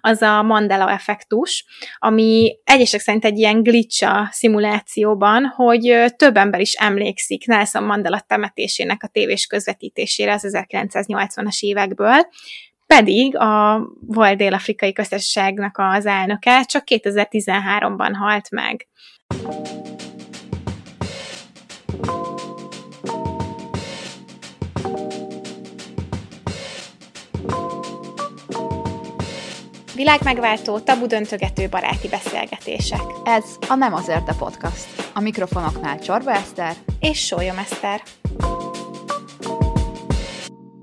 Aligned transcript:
az 0.00 0.22
a 0.22 0.42
Mandela 0.42 0.90
effektus, 0.90 1.64
ami 1.98 2.58
egyesek 2.64 3.00
szerint 3.00 3.24
egy 3.24 3.38
ilyen 3.38 3.62
glitch 3.62 4.04
a 4.04 4.28
szimulációban, 4.32 5.44
hogy 5.44 6.04
több 6.16 6.36
ember 6.36 6.60
is 6.60 6.72
emlékszik 6.72 7.46
Nelson 7.46 7.82
Mandela 7.82 8.20
temetésének 8.20 9.02
a 9.02 9.08
tévés 9.08 9.46
közvetítésére 9.46 10.32
az 10.32 10.48
1980-as 10.52 11.60
évekből, 11.60 12.28
pedig 12.86 13.36
a 13.36 13.82
volt 14.06 14.36
dél-afrikai 14.36 14.92
köztársaságnak 14.92 15.78
az 15.78 16.06
elnöke 16.06 16.62
csak 16.62 16.82
2013-ban 16.86 18.12
halt 18.18 18.50
meg. 18.50 18.88
Világmegváltó, 30.00 30.78
tabu 30.78 31.06
döntögető 31.06 31.68
baráti 31.68 32.08
beszélgetések. 32.08 33.00
Ez 33.24 33.44
a 33.68 33.74
Nem 33.74 33.94
az 33.94 34.08
Erde 34.08 34.32
Podcast. 34.38 35.10
A 35.14 35.20
mikrofonoknál 35.20 35.98
Csorba 35.98 36.32
Eszter 36.32 36.74
és 37.00 37.26
Sólyom 37.26 37.58
Eszter. 37.58 38.00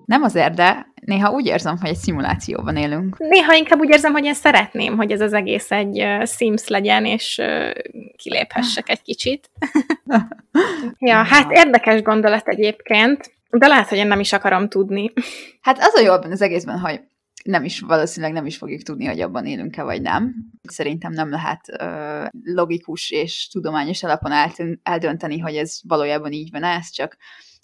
Nem 0.05 0.23
az 0.23 0.35
erde, 0.35 0.88
néha 1.02 1.31
úgy 1.31 1.45
érzem, 1.45 1.77
hogy 1.81 1.89
egy 1.89 1.95
szimulációban 1.95 2.75
élünk. 2.75 3.17
Néha 3.17 3.53
inkább 3.53 3.80
úgy 3.80 3.89
érzem, 3.89 4.11
hogy 4.11 4.25
én 4.25 4.34
szeretném, 4.34 4.98
hogy 4.98 5.11
ez 5.11 5.22
az 5.22 5.34
egész 5.34 5.72
egy 5.72 6.02
uh, 6.02 6.25
Sims 6.25 6.67
legyen, 6.67 7.05
és 7.05 7.38
uh, 7.41 7.72
kiléphessek 8.16 8.89
egy 8.89 9.02
kicsit. 9.02 9.49
ja, 11.09 11.23
hát 11.23 11.52
érdekes 11.52 12.02
gondolat 12.02 12.47
egyébként, 12.47 13.31
de 13.49 13.67
lehet, 13.67 13.88
hogy 13.88 13.97
én 13.97 14.08
nem 14.08 14.20
is 14.20 14.34
akarom 14.34 14.70
tudni. 14.70 15.13
Hát 15.61 15.77
az 15.80 15.95
a 15.95 16.02
jó 16.02 16.11
az 16.13 16.41
egészben, 16.41 16.80
hogy 16.80 17.02
nem 17.47 17.63
is, 17.63 17.79
valószínűleg 17.79 18.35
nem 18.35 18.45
is 18.45 18.57
fogjuk 18.57 18.81
tudni, 18.81 19.05
hogy 19.05 19.21
abban 19.21 19.45
élünk-e 19.45 19.83
vagy 19.83 20.01
nem. 20.01 20.35
Szerintem 20.61 21.11
nem 21.11 21.29
lehet 21.29 21.61
ö, 21.79 22.25
logikus 22.43 23.11
és 23.11 23.47
tudományos 23.52 24.03
alapon 24.03 24.31
eldönteni, 24.83 25.39
hogy 25.39 25.55
ez 25.55 25.80
valójában 25.83 26.31
így 26.31 26.52
van, 26.52 26.63
ez 26.63 26.89
csak 26.89 27.17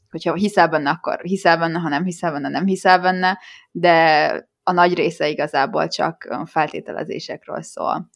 hogyha 0.09 0.33
hiszel 0.33 0.67
benne, 0.67 0.89
akkor 0.89 1.19
hiszel 1.21 1.57
benne, 1.57 1.79
ha 1.79 1.89
nem 1.89 2.03
hiszel 2.03 2.31
benne, 2.31 2.49
nem 2.49 2.65
hiszel 2.65 2.99
benne, 2.99 3.39
de 3.71 4.51
a 4.63 4.71
nagy 4.71 4.93
része 4.93 5.29
igazából 5.29 5.87
csak 5.87 6.37
feltételezésekről 6.45 7.61
szól. 7.61 8.09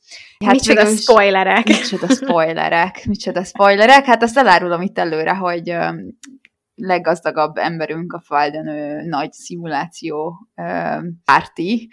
Hát 0.46 0.54
micsoda 0.54 0.84
mégis, 0.84 1.02
spoilerek! 1.02 1.68
Micsoda 1.68 2.08
spoilerek, 2.08 3.06
micsoda 3.06 3.44
spoilerek. 3.44 4.06
Hát 4.06 4.24
azt 4.24 4.38
elárulom 4.38 4.82
itt 4.82 4.98
előre, 4.98 5.34
hogy 5.34 5.78
leggazdagabb 6.78 7.58
emberünk 7.58 8.14
a 8.14 8.22
Faldenő 8.26 9.02
nagy 9.02 9.32
szimuláció 9.32 10.48
párti, 11.26 11.90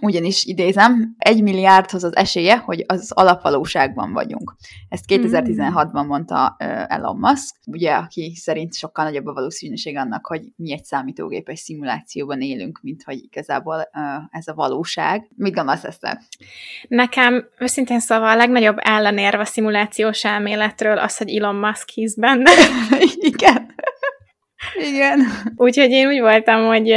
ugyanis 0.00 0.44
idézem, 0.44 1.14
egy 1.18 1.42
milliárdhoz 1.42 2.04
az 2.04 2.16
esélye, 2.16 2.56
hogy 2.56 2.84
az 2.86 3.12
alapvalóságban 3.12 4.12
vagyunk. 4.12 4.54
Ezt 4.88 5.04
2016-ban 5.08 6.06
mondta 6.06 6.56
Elon 6.88 7.16
Musk, 7.16 7.56
ugye, 7.66 7.92
aki 7.92 8.34
szerint 8.34 8.74
sokkal 8.74 9.04
nagyobb 9.04 9.26
a 9.26 9.32
valószínűség 9.32 9.96
annak, 9.96 10.26
hogy 10.26 10.42
mi 10.56 10.72
egy 10.72 10.84
számítógépes 10.84 11.58
szimulációban 11.58 12.40
élünk, 12.40 12.80
mint 12.82 13.02
hogy 13.02 13.22
igazából 13.22 13.88
ez 14.30 14.46
a 14.46 14.54
valóság. 14.54 15.30
Mit 15.36 15.54
gondolsz 15.54 15.84
ezt? 15.84 16.18
Nekem 16.88 17.48
őszintén 17.58 18.00
szóval 18.00 18.28
a 18.28 18.36
legnagyobb 18.36 18.76
ellenérve 18.78 19.40
a 19.40 19.44
szimulációs 19.44 20.24
elméletről 20.24 20.98
az, 20.98 21.16
hogy 21.16 21.36
Elon 21.36 21.54
Musk 21.54 21.88
hisz 21.88 22.14
benne. 22.14 22.50
Igen. 23.32 23.74
Igen. 24.74 25.20
Úgyhogy 25.56 25.90
én 25.90 26.06
úgy 26.06 26.20
voltam, 26.20 26.66
hogy 26.66 26.96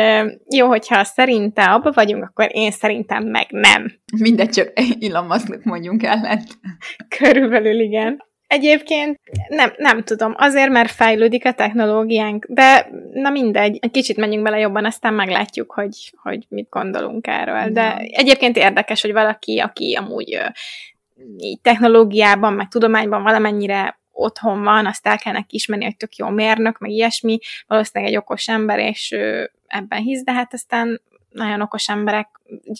jó, 0.49 0.67
hogyha 0.67 1.03
szerinte 1.03 1.63
abba 1.63 1.91
vagyunk, 1.91 2.23
akkor 2.23 2.49
én 2.51 2.71
szerintem 2.71 3.23
meg 3.23 3.47
nem. 3.49 3.91
Mindegy, 4.17 4.49
csak 4.49 4.73
Elon 5.01 5.25
Musknak 5.25 5.63
mondjunk 5.63 6.03
ellent. 6.03 6.47
Körülbelül 7.19 7.79
igen. 7.79 8.27
Egyébként 8.47 9.19
nem, 9.47 9.73
nem 9.77 10.03
tudom, 10.03 10.33
azért, 10.37 10.69
mert 10.69 10.91
fejlődik 10.91 11.45
a 11.45 11.53
technológiánk, 11.53 12.45
de 12.49 12.89
na 13.13 13.29
mindegy, 13.29 13.77
egy 13.81 13.91
kicsit 13.91 14.17
menjünk 14.17 14.43
bele 14.43 14.59
jobban, 14.59 14.85
aztán 14.85 15.13
meglátjuk, 15.13 15.71
hogy, 15.71 16.13
hogy 16.21 16.45
mit 16.49 16.69
gondolunk 16.69 17.27
erről. 17.27 17.71
De 17.71 17.97
egyébként 17.97 18.57
érdekes, 18.57 19.01
hogy 19.01 19.13
valaki, 19.13 19.59
aki 19.59 19.93
amúgy 19.93 20.39
így 21.37 21.61
technológiában, 21.61 22.53
meg 22.53 22.67
tudományban 22.67 23.23
valamennyire 23.23 23.99
otthon 24.19 24.63
van, 24.63 24.85
azt 24.85 25.07
el 25.07 25.17
kell 25.17 25.33
neki 25.33 25.55
ismerni, 25.55 25.83
hogy 25.83 25.97
tök 25.97 26.15
jó 26.15 26.29
mérnök, 26.29 26.77
meg 26.77 26.91
ilyesmi, 26.91 27.39
valószínűleg 27.67 28.13
egy 28.13 28.17
okos 28.17 28.47
ember, 28.47 28.79
és 28.79 29.15
ebben 29.67 30.01
hisz, 30.01 30.23
de 30.23 30.33
hát 30.33 30.53
aztán 30.53 31.01
nagyon 31.29 31.61
okos 31.61 31.89
emberek 31.89 32.27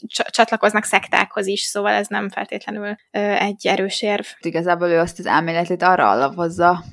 csatlakoznak 0.07 0.83
szektákhoz 0.83 1.47
is, 1.47 1.61
szóval 1.61 1.91
ez 1.91 2.07
nem 2.07 2.29
feltétlenül 2.29 2.95
egy 3.37 3.67
erős 3.67 4.01
érv. 4.01 4.25
Igazából 4.39 4.87
ő 4.87 4.99
azt 4.99 5.19
az 5.19 5.25
elméletét 5.25 5.81
arra 5.81 6.09
alapozza, 6.09 6.83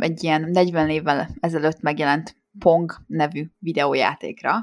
egy 0.00 0.24
ilyen 0.24 0.48
40 0.50 0.90
évvel 0.90 1.28
ezelőtt 1.40 1.80
megjelent 1.80 2.36
Pong 2.58 2.92
nevű 3.06 3.44
videójátékra, 3.58 4.54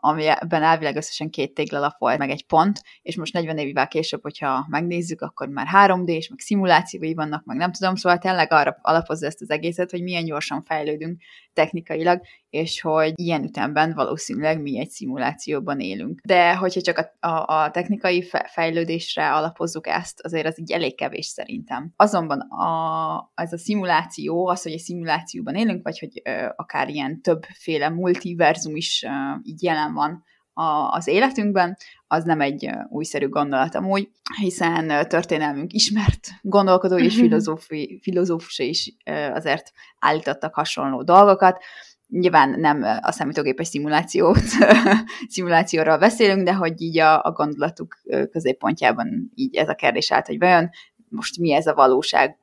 amiben 0.00 0.62
elvileg 0.62 0.96
összesen 0.96 1.30
két 1.30 1.54
téglalap 1.54 1.98
volt, 1.98 2.18
meg 2.18 2.30
egy 2.30 2.46
pont, 2.46 2.80
és 3.02 3.16
most 3.16 3.32
40 3.32 3.58
évvel 3.58 3.88
később, 3.88 4.22
hogyha 4.22 4.66
megnézzük, 4.68 5.20
akkor 5.20 5.48
már 5.48 5.66
3D 5.72 6.08
és 6.08 6.28
meg 6.28 6.38
szimulációi 6.38 7.14
vannak, 7.14 7.44
meg 7.44 7.56
nem 7.56 7.72
tudom, 7.72 7.94
szóval 7.94 8.18
tényleg 8.18 8.52
arra 8.52 8.78
alapozza 8.82 9.26
ezt 9.26 9.40
az 9.40 9.50
egészet, 9.50 9.90
hogy 9.90 10.02
milyen 10.02 10.24
gyorsan 10.24 10.62
fejlődünk 10.62 11.22
technikailag, 11.52 12.20
és 12.50 12.80
hogy 12.80 13.12
ilyen 13.14 13.44
ütemben 13.44 13.92
valószínűleg 13.94 14.60
mi 14.60 14.78
egy 14.78 14.90
szimulációban 14.90 15.80
élünk. 15.80 16.20
De 16.24 16.56
hogyha 16.56 16.80
csak 16.80 16.98
a, 16.98 17.26
a, 17.28 17.62
a 17.62 17.70
technikai 17.70 18.28
fejlődésre 18.46 19.32
alapozzuk 19.32 19.86
ezt, 19.86 20.20
azért 20.20 20.46
az 20.46 20.60
így 20.60 20.72
elég 20.72 20.96
kevés 20.96 21.26
szerintem. 21.26 21.92
Azonban 21.96 22.40
a, 22.40 23.32
ez 23.34 23.52
a 23.52 23.58
szimuláció, 23.58 24.46
az, 24.46 24.62
hogy 24.62 24.72
egy 24.72 24.78
szimulációban 24.78 25.54
élünk, 25.54 25.82
vagy 25.82 25.98
hogy 25.98 26.20
ö, 26.24 26.46
akár 26.56 26.88
ilyen 26.88 27.20
többféle 27.20 27.88
multiverzum 27.88 28.76
is 28.76 29.02
ö, 29.02 29.33
így 29.42 29.62
jelen 29.62 29.92
van 29.92 30.24
a, 30.54 30.88
az 30.90 31.06
életünkben, 31.06 31.76
az 32.06 32.24
nem 32.24 32.40
egy 32.40 32.70
újszerű 32.88 33.28
gondolat 33.28 33.74
amúgy, 33.74 34.08
hiszen 34.40 35.08
történelmünk 35.08 35.72
ismert 35.72 36.28
gondolkodó 36.42 36.98
és 36.98 37.14
filozófi, 37.20 37.98
filozófusai 38.02 38.68
is 38.68 38.94
azért 39.32 39.72
állítottak 39.98 40.54
hasonló 40.54 41.02
dolgokat. 41.02 41.62
Nyilván 42.08 42.60
nem 42.60 42.82
a 43.02 43.12
számítógépes 43.12 43.66
szimulációt, 43.66 44.42
szimulációról 45.28 45.98
beszélünk, 45.98 46.44
de 46.44 46.54
hogy 46.54 46.82
így 46.82 46.98
a, 46.98 47.22
a 47.22 47.32
gondolatuk 47.32 47.96
középpontjában 48.30 49.30
így 49.34 49.56
ez 49.56 49.68
a 49.68 49.74
kérdés 49.74 50.12
állt, 50.12 50.26
hogy 50.26 50.38
vajon 50.38 50.70
most 51.08 51.38
mi 51.38 51.52
ez 51.52 51.66
a 51.66 51.74
valóság, 51.74 52.38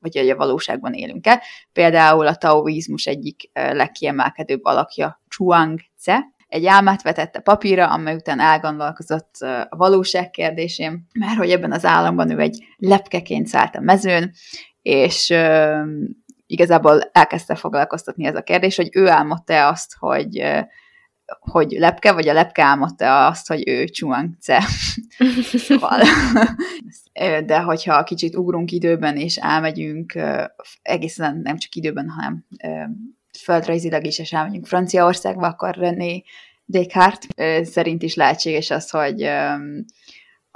vagy 0.00 0.16
hogy 0.16 0.28
a 0.28 0.36
valóságban 0.36 0.92
élünk-e. 0.92 1.42
Például 1.72 2.26
a 2.26 2.34
taoizmus 2.34 3.06
egyik 3.06 3.50
legkiemelkedőbb 3.52 4.64
alakja 4.64 5.22
Chuang 5.28 5.80
Tse, 5.98 6.34
egy 6.48 6.66
álmát 6.66 7.02
vetette 7.02 7.40
papírra, 7.40 7.90
amely 7.90 8.14
után 8.14 8.40
elgondolkozott 8.40 9.34
a 9.68 9.76
valóság 9.76 10.30
kérdésén, 10.30 11.06
mert 11.18 11.36
hogy 11.36 11.50
ebben 11.50 11.72
az 11.72 11.84
államban 11.84 12.30
ő 12.30 12.40
egy 12.40 12.64
lepkeként 12.76 13.46
szállt 13.46 13.76
a 13.76 13.80
mezőn, 13.80 14.32
és 14.82 15.34
igazából 16.46 17.00
elkezdte 17.12 17.54
foglalkoztatni 17.54 18.26
ez 18.26 18.34
a 18.34 18.42
kérdés, 18.42 18.76
hogy 18.76 18.88
ő 18.92 19.08
álmodta 19.08 19.68
azt, 19.68 19.96
hogy 19.98 20.42
hogy 21.38 21.70
lepke, 21.70 22.12
vagy 22.12 22.28
a 22.28 22.32
lepke 22.32 22.62
álmodta 22.62 23.26
azt, 23.26 23.48
hogy 23.48 23.68
ő 23.68 23.84
Chuang-Tse. 23.84 24.62
Szóval. 25.66 26.00
De 27.46 27.60
hogyha 27.60 28.04
kicsit 28.04 28.36
ugrunk 28.36 28.70
időben, 28.70 29.16
és 29.16 29.36
elmegyünk 29.36 30.18
egészen 30.82 31.40
nem 31.42 31.58
csak 31.58 31.74
időben, 31.74 32.08
hanem 32.08 32.46
földrajzilag 33.38 34.06
is, 34.06 34.18
és 34.18 34.32
elmegyünk 34.32 34.66
Franciaországba, 34.66 35.46
akkor 35.46 35.74
René 35.74 36.22
Descartes 36.64 37.68
szerint 37.68 38.02
is 38.02 38.14
lehetséges 38.14 38.70
az, 38.70 38.90
hogy 38.90 39.30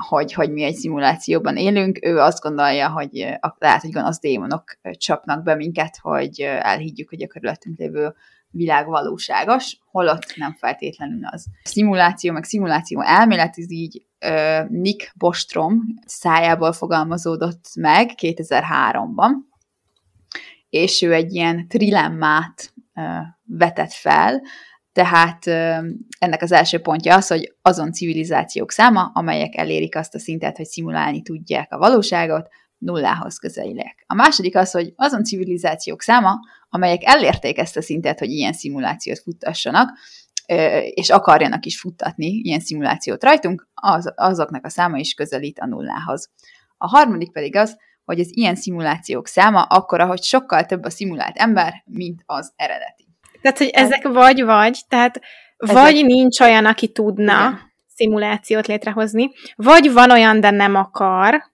hogy, 0.09 0.33
hogy 0.33 0.53
mi 0.53 0.62
egy 0.62 0.74
szimulációban 0.74 1.56
élünk, 1.56 1.98
ő 2.03 2.18
azt 2.18 2.41
gondolja, 2.41 2.91
hogy 2.91 3.39
lehet, 3.59 3.80
hogy 3.80 3.92
gonosz 3.92 4.21
démonok 4.21 4.65
csapnak 4.92 5.42
be 5.42 5.54
minket, 5.54 5.98
hogy 6.03 6.41
elhiggyük, 6.41 7.09
hogy 7.09 7.22
a 7.22 7.27
körülöttünk 7.27 7.78
lévő 7.78 8.15
világ 8.50 8.86
valóságos, 8.86 9.78
holott 9.91 10.36
nem 10.36 10.54
feltétlenül 10.54 11.24
az. 11.24 11.47
Szimuláció, 11.62 12.32
meg 12.32 12.44
szimuláció 12.44 13.00
elmélet, 13.00 13.58
ez 13.58 13.70
így 13.70 14.06
uh, 14.26 14.68
Nick 14.68 15.12
Bostrom 15.16 15.80
szájából 16.06 16.72
fogalmazódott 16.72 17.64
meg 17.74 18.10
2003-ban, 18.22 19.30
és 20.68 21.02
ő 21.02 21.12
egy 21.12 21.34
ilyen 21.34 21.68
trilemmát 21.68 22.72
uh, 22.94 23.04
vetett 23.44 23.92
fel, 23.92 24.42
tehát 24.92 25.47
ennek 26.18 26.42
az 26.42 26.52
első 26.52 26.78
pontja 26.78 27.16
az, 27.16 27.26
hogy 27.26 27.54
azon 27.62 27.92
civilizációk 27.92 28.70
száma, 28.70 29.10
amelyek 29.14 29.56
elérik 29.56 29.97
azt 29.97 30.14
a 30.14 30.18
szintet, 30.18 30.56
hogy 30.56 30.66
szimulálni 30.66 31.22
tudják 31.22 31.72
a 31.72 31.78
valóságot, 31.78 32.48
nullához 32.80 33.38
közelítek. 33.38 34.04
A 34.06 34.15
második 34.15 34.56
az, 34.56 34.71
hogy 34.71 34.92
azon 34.97 35.24
civilizációk 35.24 36.03
száma, 36.03 36.38
amelyek 36.68 37.00
elérték 37.04 37.59
ezt 37.59 37.77
a 37.77 37.82
szintet, 37.82 38.18
hogy 38.18 38.30
ilyen 38.30 38.53
szimulációt 38.53 39.18
futtassanak, 39.18 39.91
és 40.94 41.10
akarjanak 41.10 41.66
is 41.66 41.80
futtatni 41.80 42.27
ilyen 42.27 42.60
szimulációt 42.60 43.22
rajtunk, 43.22 43.68
az, 43.74 44.12
azoknak 44.16 44.65
a 44.65 44.68
száma 44.68 44.98
is 44.98 45.15
közelít 45.15 45.59
a 45.59 45.66
nullához. 45.66 46.30
A 46.77 46.88
harmadik 46.88 47.32
pedig 47.32 47.56
az, 47.56 47.77
hogy 48.04 48.21
az 48.21 48.36
ilyen 48.36 48.56
szimulációk 48.56 49.26
száma 49.26 49.62
akkora, 49.62 50.06
hogy 50.06 50.22
sokkal 50.22 50.65
több 50.65 50.84
a 50.84 50.91
szimulált 50.91 51.36
ember, 51.36 51.83
mint 51.84 52.22
az 52.26 52.53
eredeti. 52.56 53.09
Tehát, 53.42 53.59
hogy 53.59 53.68
ezek 53.68 54.09
vagy-vagy, 54.09 54.80
tehát 54.88 55.21
ezek... 55.56 55.76
vagy 55.76 56.04
nincs 56.04 56.41
olyan, 56.41 56.66
aki 56.66 56.88
tudna 56.92 57.33
Igen. 57.33 57.60
szimulációt 57.94 58.66
létrehozni, 58.66 59.30
vagy 59.54 59.92
van 59.92 60.10
olyan, 60.10 60.41
de 60.41 60.50
nem 60.50 60.74
akar, 60.74 61.49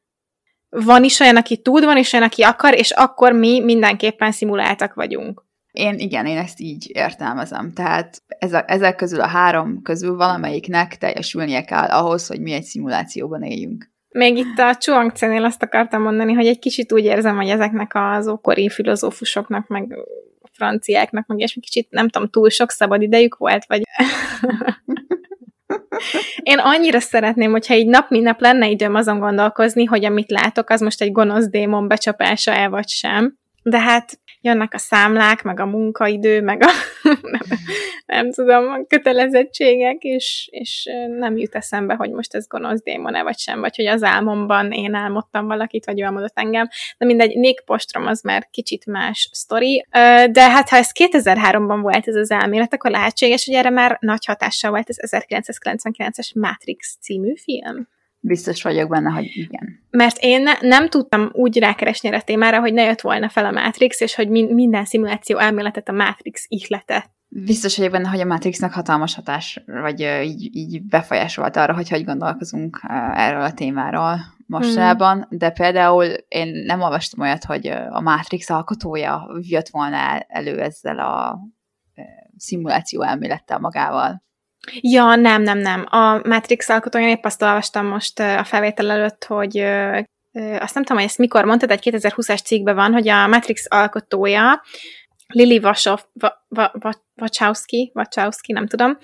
van 0.69 1.05
is 1.05 1.21
olyan, 1.21 1.37
aki 1.37 1.57
tud, 1.57 1.85
van 1.85 1.97
is 1.97 2.13
olyan, 2.13 2.27
aki 2.27 2.43
akar, 2.43 2.75
és 2.75 2.91
akkor 2.91 3.33
mi 3.33 3.61
mindenképpen 3.61 4.33
szimuláltak 4.33 4.95
vagyunk. 4.95 5.45
Én 5.73 5.99
igen, 5.99 6.27
én 6.27 6.39
ezt 6.39 6.61
így 6.61 6.91
értelmezem. 6.93 7.73
Tehát 7.73 8.23
ez 8.27 8.53
a, 8.53 8.65
ezek 8.67 8.97
közül 8.97 9.21
a 9.21 9.27
három 9.27 9.83
közül 9.83 10.17
valamelyiknek 10.17 10.99
teljesülnie 10.99 11.65
kell 11.65 11.89
ahhoz, 11.89 12.27
hogy 12.27 12.41
mi 12.41 12.53
egy 12.53 12.63
szimulációban 12.63 13.43
éljünk. 13.43 13.91
Még 14.09 14.37
itt 14.37 14.59
a 14.59 14.77
Chuang 14.77 15.13
azt 15.45 15.63
akartam 15.63 16.03
mondani, 16.03 16.33
hogy 16.33 16.47
egy 16.47 16.59
kicsit 16.59 16.93
úgy 16.93 17.05
érzem, 17.05 17.37
hogy 17.37 17.49
ezeknek 17.49 17.93
az 17.95 18.29
ókori 18.29 18.69
filozófusoknak, 18.69 19.69
meg 19.69 19.95
franciáknak, 20.53 21.27
meg 21.27 21.39
ilyesmi 21.39 21.63
kicsit, 21.63 21.91
nem 21.91 22.09
tudom, 22.09 22.29
túl 22.29 22.51
sok 22.51 22.71
szabad 22.71 23.03
idejük 23.03 23.37
volt, 23.37 23.65
vagy... 23.67 23.83
Én 26.43 26.59
annyira 26.59 27.01
szeretném, 27.01 27.51
hogyha 27.51 27.75
így 27.75 27.87
nap 27.87 28.11
mint 28.11 28.25
nap 28.25 28.41
lenne 28.41 28.69
időm 28.69 28.95
azon 28.95 29.19
gondolkozni, 29.19 29.85
hogy 29.85 30.05
amit 30.05 30.31
látok, 30.31 30.71
az 30.71 30.81
most 30.81 31.03
egy 31.03 31.13
gonosz 31.13 31.49
démon 31.49 31.89
becsapása-e 31.89 32.69
vagy 32.69 32.89
sem. 32.89 33.39
De 33.69 33.81
hát 33.81 34.21
jönnek 34.41 34.75
a 34.75 34.79
számlák, 34.79 35.43
meg 35.43 35.61
a 35.61 35.67
munkaidő, 35.67 36.43
meg 36.43 36.63
a 36.63 36.71
nem, 37.03 37.41
nem 38.17 38.31
tudom, 38.31 38.69
a 38.69 38.85
kötelezettségek, 38.89 40.03
és, 40.03 40.49
és 40.53 40.89
nem 41.19 41.37
jut 41.37 41.55
eszembe, 41.55 41.95
hogy 41.95 42.11
most 42.11 42.35
ez 42.35 42.47
gonosz 42.47 42.83
démon-e 42.83 43.23
vagy 43.23 43.39
sem, 43.39 43.61
vagy 43.61 43.77
hogy 43.77 43.87
az 43.87 44.03
álmomban 44.03 44.73
én 44.73 44.95
álmodtam 44.95 45.47
valakit, 45.47 45.85
vagy 45.85 46.01
ő 46.01 46.05
álmodott 46.05 46.39
engem. 46.39 46.69
De 46.99 47.07
mindegy, 47.07 47.37
Nick 47.37 47.65
Postrom 47.65 48.07
az 48.07 48.21
már 48.23 48.49
kicsit 48.51 48.87
más 48.87 49.29
sztori. 49.33 49.87
De 50.31 50.51
hát 50.51 50.69
ha 50.69 50.77
ez 50.77 50.91
2003-ban 51.01 51.79
volt 51.81 52.09
ez 52.09 52.17
az 52.17 52.31
elmélet, 52.31 52.75
akkor 52.75 52.91
lehetséges, 52.91 53.45
hogy 53.45 53.55
erre 53.55 53.71
már 53.71 53.97
nagy 54.01 54.25
hatással 54.25 54.71
volt 54.71 54.89
az 54.89 55.17
1999-es 55.29 56.35
Matrix 56.35 56.97
című 57.01 57.35
film. 57.37 57.89
Biztos 58.21 58.63
vagyok 58.63 58.89
benne, 58.89 59.11
hogy 59.11 59.25
igen. 59.25 59.85
Mert 59.91 60.17
én 60.21 60.43
ne, 60.43 60.53
nem 60.61 60.89
tudtam 60.89 61.29
úgy 61.33 61.59
rákeresni 61.59 62.09
a 62.09 62.21
témára, 62.21 62.61
hogy 62.61 62.73
ne 62.73 62.83
jött 62.83 63.01
volna 63.01 63.29
fel 63.29 63.45
a 63.45 63.51
Matrix, 63.51 64.01
és 64.01 64.15
hogy 64.15 64.29
min, 64.29 64.55
minden 64.55 64.85
szimuláció 64.85 65.39
elméletet 65.39 65.89
a 65.89 65.93
Matrix 65.93 66.45
ihletett. 66.49 67.15
Biztos 67.29 67.77
vagyok 67.77 67.93
benne, 67.93 68.09
hogy 68.09 68.21
a 68.21 68.25
Matrixnak 68.25 68.73
hatalmas 68.73 69.15
hatás, 69.15 69.63
vagy 69.67 70.01
így, 70.01 70.57
így 70.57 70.83
befolyásolt 70.83 71.57
arra, 71.57 71.75
hogy 71.75 71.89
hogy 71.89 72.05
gondolkozunk 72.05 72.81
erről 73.15 73.43
a 73.43 73.53
témáról 73.53 74.19
mostanában, 74.47 75.27
hmm. 75.29 75.39
de 75.39 75.51
például 75.51 76.05
én 76.29 76.65
nem 76.67 76.81
olvastam 76.81 77.21
olyat, 77.21 77.45
hogy 77.45 77.67
a 77.67 78.01
Matrix 78.01 78.51
alkotója 78.51 79.29
jött 79.41 79.69
volna 79.69 79.97
elő 80.29 80.61
ezzel 80.61 80.99
a 80.99 81.39
szimuláció 82.37 83.03
elmélettel 83.03 83.59
magával. 83.59 84.25
Ja, 84.81 85.15
nem, 85.15 85.43
nem, 85.43 85.59
nem. 85.59 85.87
A 85.91 86.21
Matrix 86.29 86.69
alkotója, 86.69 87.09
épp 87.09 87.25
azt 87.25 87.43
olvastam 87.43 87.87
most 87.87 88.21
a 88.21 88.45
felvétel 88.45 88.91
előtt, 88.91 89.25
hogy 89.25 89.59
azt 90.59 90.75
nem 90.75 90.83
tudom, 90.83 90.99
hogy 90.99 91.07
ezt 91.07 91.19
mikor 91.19 91.45
mondtad, 91.45 91.71
egy 91.71 91.89
2020-as 91.91 92.45
cikkben 92.45 92.75
van, 92.75 92.93
hogy 92.93 93.09
a 93.09 93.27
Matrix 93.27 93.67
alkotója 93.69 94.63
Lili 95.27 95.59
Vasov, 95.59 96.01
va, 96.13 96.29
va, 96.29 96.35
va, 96.46 96.46
Wachowski, 97.17 97.93
Wachowski, 97.95 98.53
nem 98.53 98.67
tudom, 98.67 98.99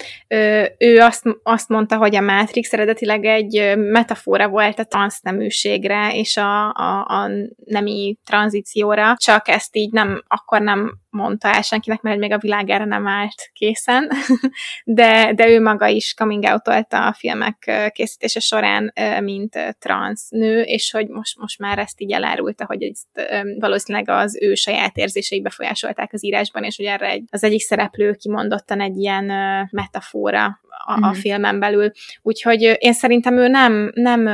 ő 0.78 0.99
azt, 1.00 1.25
azt 1.43 1.69
mondta, 1.69 1.96
hogy 1.96 2.16
a 2.16 2.20
Matrix 2.20 2.72
eredetileg 2.72 3.25
egy 3.25 3.76
metafora 3.76 4.49
volt 4.49 4.78
a 4.78 4.84
transzneműségre 4.84 6.14
és 6.14 6.37
a, 6.37 6.72
a, 6.72 7.06
a 7.08 7.31
nemi 7.64 8.16
tranzícióra, 8.25 9.14
csak 9.16 9.49
ezt 9.49 9.76
így 9.76 9.93
nem, 9.93 10.22
akkor 10.28 10.60
nem 10.60 11.00
mondta 11.10 11.49
el 11.49 11.62
senkinek, 11.62 12.00
mert 12.00 12.19
még 12.19 12.32
a 12.32 12.38
világ 12.38 12.70
erre 12.70 12.84
nem 12.84 13.06
állt 13.06 13.50
készen, 13.52 14.10
de, 14.84 15.32
de 15.34 15.49
ő 15.49 15.60
maga 15.60 15.87
is 15.87 16.14
coming 16.14 16.44
out 16.44 16.93
a 16.93 17.14
filmek 17.19 17.90
készítése 17.93 18.40
során, 18.40 18.93
mint 19.20 19.58
trans 19.78 20.20
nő, 20.28 20.60
és 20.60 20.90
hogy 20.90 21.08
most, 21.08 21.38
most 21.38 21.58
már 21.58 21.78
ezt 21.78 22.00
így 22.00 22.12
elárulta, 22.12 22.64
hogy 22.64 22.82
ezt 22.82 23.28
valószínűleg 23.58 24.08
az 24.08 24.38
ő 24.43 24.54
saját 24.54 24.96
érzései 24.96 25.40
befolyásolták 25.40 26.12
az 26.12 26.25
írásban, 26.25 26.64
és 26.64 26.76
hogy 26.76 26.87
erre 26.87 27.08
egy, 27.08 27.25
az 27.31 27.41
egyik 27.42 27.60
szereplő 27.60 28.12
kimondottan 28.12 28.80
egy 28.80 28.96
ilyen 28.96 29.24
metafora 29.70 30.60
a, 30.84 30.92
a 30.92 30.98
uh-huh. 30.98 31.14
filmen 31.14 31.58
belül. 31.58 31.90
Úgyhogy 32.22 32.76
én 32.78 32.92
szerintem 32.92 33.38
ő 33.38 33.48
nem, 33.48 33.92
nem 33.94 34.28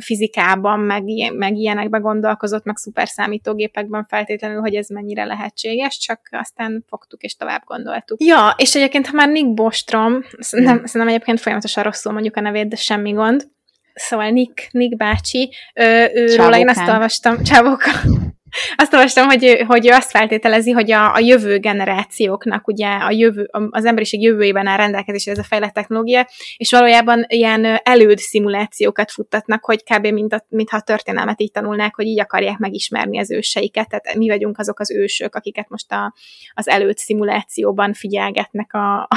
fizikában, 0.00 0.80
meg, 0.80 1.02
meg 1.36 1.56
ilyenekben 1.56 2.00
gondolkozott, 2.00 2.64
meg 2.64 2.76
szuper 2.76 3.08
számítógépekben 3.08 4.04
feltétlenül, 4.04 4.60
hogy 4.60 4.74
ez 4.74 4.88
mennyire 4.88 5.24
lehetséges, 5.24 5.98
csak 5.98 6.20
aztán 6.30 6.84
fogtuk 6.88 7.22
és 7.22 7.36
tovább 7.36 7.62
gondoltuk. 7.64 8.22
Ja, 8.22 8.54
és 8.56 8.74
egyébként, 8.74 9.06
ha 9.06 9.12
már 9.12 9.28
Nick 9.28 9.54
Bostrom, 9.54 10.24
szerintem, 10.38 10.74
uh-huh. 10.74 10.90
szerintem 10.90 11.14
egyébként 11.14 11.40
folyamatosan 11.40 11.82
rosszul 11.82 12.12
mondjuk 12.12 12.36
a 12.36 12.40
nevét, 12.40 12.68
de 12.68 12.76
semmi 12.76 13.12
gond, 13.12 13.50
Szóval 13.94 14.30
Nick, 14.30 14.68
Nick 14.70 14.96
bácsi, 14.96 15.54
ő, 15.74 16.10
őről 16.14 16.54
én 16.54 16.68
azt 16.68 16.88
olvastam, 16.88 17.42
Csávóka, 17.42 17.90
azt 18.76 18.94
olvastam, 18.94 19.26
hogy, 19.26 19.64
hogy 19.66 19.86
ő 19.86 19.90
azt 19.90 20.10
feltételezi, 20.10 20.70
hogy 20.70 20.90
a, 20.90 21.14
a 21.14 21.18
jövő 21.18 21.58
generációknak, 21.58 22.68
ugye 22.68 22.88
a 22.88 23.10
jövő, 23.10 23.48
az 23.70 23.84
emberiség 23.84 24.22
jövőjében 24.22 24.66
áll 24.66 24.76
rendelkezésre 24.76 25.32
ez 25.32 25.38
a 25.38 25.42
fejlett 25.42 25.72
technológia, 25.72 26.28
és 26.56 26.70
valójában 26.70 27.24
ilyen 27.28 27.80
előd 27.82 28.18
szimulációkat 28.18 29.10
futtatnak, 29.10 29.64
hogy 29.64 29.82
kb. 29.82 30.06
Mint 30.06 30.32
a, 30.32 30.44
mintha 30.48 30.76
a 30.76 30.80
történelmet 30.80 31.40
így 31.40 31.50
tanulnák, 31.50 31.94
hogy 31.94 32.06
így 32.06 32.20
akarják 32.20 32.58
megismerni 32.58 33.18
az 33.18 33.30
őseiket, 33.30 33.88
tehát 33.88 34.14
mi 34.14 34.28
vagyunk 34.28 34.58
azok 34.58 34.80
az 34.80 34.90
ősök, 34.90 35.34
akiket 35.34 35.68
most 35.68 35.92
a, 35.92 36.14
az 36.54 36.68
előd 36.68 36.96
szimulációban 36.96 37.92
figyelgetnek 37.92 38.74
a, 38.74 39.00
a, 39.00 39.08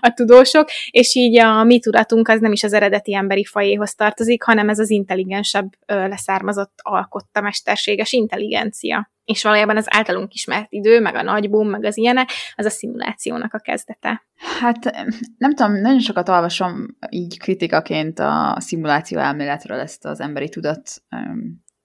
a 0.00 0.12
tudósok, 0.14 0.68
és 0.90 1.14
így 1.14 1.38
a 1.38 1.64
mi 1.64 1.78
tudatunk 1.78 2.28
az 2.28 2.40
nem 2.40 2.52
is 2.52 2.62
az 2.62 2.72
eredeti 2.72 3.14
emberi 3.14 3.44
fajéhoz 3.44 3.94
tartozik, 3.94 4.42
hanem 4.42 4.68
ez 4.68 4.78
az 4.78 4.90
intelligensebb 4.90 5.68
leszármazott 5.86 6.78
alkotta 6.82 7.40
mesterséges 7.40 8.12
intelligens 8.12 8.52
intelligencia. 8.54 9.12
És 9.24 9.42
valójában 9.42 9.76
az 9.76 9.86
általunk 9.88 10.34
ismert 10.34 10.66
idő, 10.68 11.00
meg 11.00 11.14
a 11.14 11.22
nagy 11.22 11.50
boom, 11.50 11.68
meg 11.68 11.84
az 11.84 11.96
ilyenek, 11.96 12.28
az 12.54 12.64
a 12.64 12.70
szimulációnak 12.70 13.54
a 13.54 13.58
kezdete. 13.58 14.26
Hát 14.60 15.06
nem 15.38 15.54
tudom, 15.54 15.80
nagyon 15.80 16.00
sokat 16.00 16.28
olvasom 16.28 16.96
így 17.10 17.38
kritikaként 17.38 18.18
a 18.18 18.56
szimuláció 18.58 19.18
elméletről 19.18 19.78
ezt 19.78 20.04
az 20.04 20.20
emberi 20.20 20.48
tudat 20.48 21.02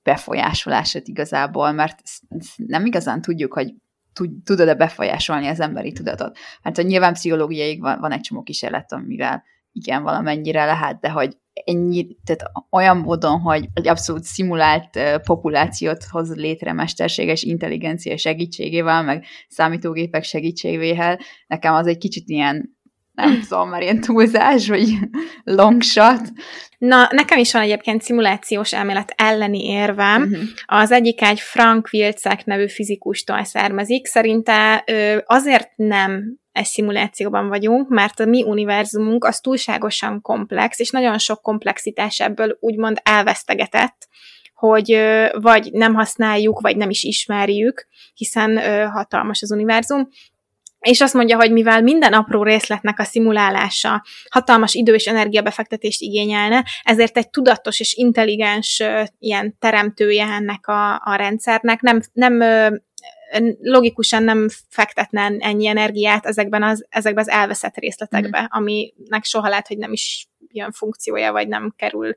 befolyásolását 0.04 1.08
igazából, 1.08 1.72
mert 1.72 2.00
nem 2.56 2.86
igazán 2.86 3.22
tudjuk, 3.22 3.54
hogy 3.54 3.74
tudod-e 4.44 4.74
befolyásolni 4.74 5.48
az 5.48 5.60
emberi 5.60 5.92
tudatot. 5.92 6.38
Hát 6.62 6.76
hogy 6.76 6.86
nyilván 6.86 7.14
pszichológiai 7.14 7.78
van, 7.78 8.00
van 8.00 8.12
egy 8.12 8.22
csomó 8.22 8.44
kísérlet, 8.44 8.94
amivel 8.94 9.44
igen, 9.80 10.04
valamennyire 10.04 10.66
lehet, 10.66 11.00
de 11.00 11.10
hogy 11.10 11.38
ennyi, 11.66 12.18
tehát 12.24 12.52
olyan 12.72 12.98
módon, 12.98 13.40
hogy 13.40 13.68
egy 13.74 13.88
abszolút 13.88 14.24
szimulált 14.24 15.00
populációt 15.24 16.04
hoz 16.04 16.36
létre 16.36 16.74
mesterséges 16.74 17.44
intelligencia 17.44 18.18
segítségével, 18.18 19.04
meg 19.04 19.26
számítógépek 19.48 20.24
segítségével, 20.24 21.20
nekem 21.48 21.74
az 21.74 21.88
egy 21.88 21.98
kicsit 21.98 22.30
ilyen 22.30 22.78
nem 23.20 23.42
tudom, 23.42 23.70
már 23.70 23.82
ilyen 23.82 24.02
túlzás, 24.02 24.68
vagy 24.68 24.98
long 25.44 25.82
shot. 25.82 26.22
Na, 26.78 27.08
nekem 27.12 27.38
is 27.38 27.54
van 27.54 27.62
egyébként 27.62 28.02
szimulációs 28.02 28.74
elmélet 28.74 29.14
elleni 29.16 29.66
érvem. 29.66 30.22
Uh-huh. 30.22 30.42
Az 30.66 30.92
egyik 30.92 31.22
egy 31.22 31.40
Frank 31.40 31.90
Wilczek 31.94 32.46
nevű 32.46 32.68
fizikustól 32.68 33.44
származik. 33.44 34.06
Szerinte 34.06 34.84
azért 35.26 35.70
nem 35.76 36.38
egy 36.52 36.66
szimulációban 36.66 37.48
vagyunk, 37.48 37.90
mert 37.90 38.20
a 38.20 38.26
mi 38.26 38.44
univerzumunk 38.44 39.26
az 39.26 39.40
túlságosan 39.40 40.22
komplex, 40.22 40.80
és 40.80 40.90
nagyon 40.90 41.18
sok 41.18 41.42
komplexitás 41.42 42.20
ebből 42.20 42.58
úgymond 42.60 43.00
elvesztegetett, 43.04 44.08
hogy 44.54 45.00
vagy 45.32 45.72
nem 45.72 45.94
használjuk, 45.94 46.60
vagy 46.60 46.78
nem 46.78 46.90
is 46.90 47.04
ismerjük, 47.04 47.88
hiszen 48.14 48.60
hatalmas 48.90 49.42
az 49.42 49.52
univerzum, 49.52 50.08
és 50.80 51.02
azt 51.02 51.14
mondja, 51.14 51.36
hogy 51.36 51.52
mivel 51.52 51.82
minden 51.82 52.14
apró 52.14 52.44
részletnek 52.44 53.00
a 53.00 53.04
szimulálása 53.04 54.04
hatalmas 54.30 54.74
idő 54.74 54.94
és 54.94 55.06
energiabefektetést 55.06 56.02
igényelne, 56.02 56.66
ezért 56.84 57.18
egy 57.18 57.30
tudatos 57.30 57.80
és 57.80 57.94
intelligens 57.94 58.84
ilyen 59.20 59.58
teremtője 59.60 60.26
ennek 60.26 60.68
a, 60.68 60.94
a 60.94 61.16
rendszernek 61.16 61.82
nem, 61.82 62.02
nem 62.14 62.42
logikusan 63.62 64.24
nem 64.24 64.48
fektetne 64.70 65.32
ennyi 65.40 65.68
energiát 65.68 66.26
ezekben 66.26 66.64
az, 66.64 66.86
ezekben 66.90 67.24
az 67.24 67.30
elveszett 67.30 67.76
részletekbe, 67.76 68.42
mm. 68.42 68.46
aminek 68.48 69.24
soha 69.24 69.50
lehet, 69.50 69.68
hogy 69.68 69.78
nem 69.78 69.92
is 69.92 70.28
jön 70.48 70.72
funkciója, 70.72 71.32
vagy 71.32 71.48
nem 71.48 71.74
kerül 71.76 72.14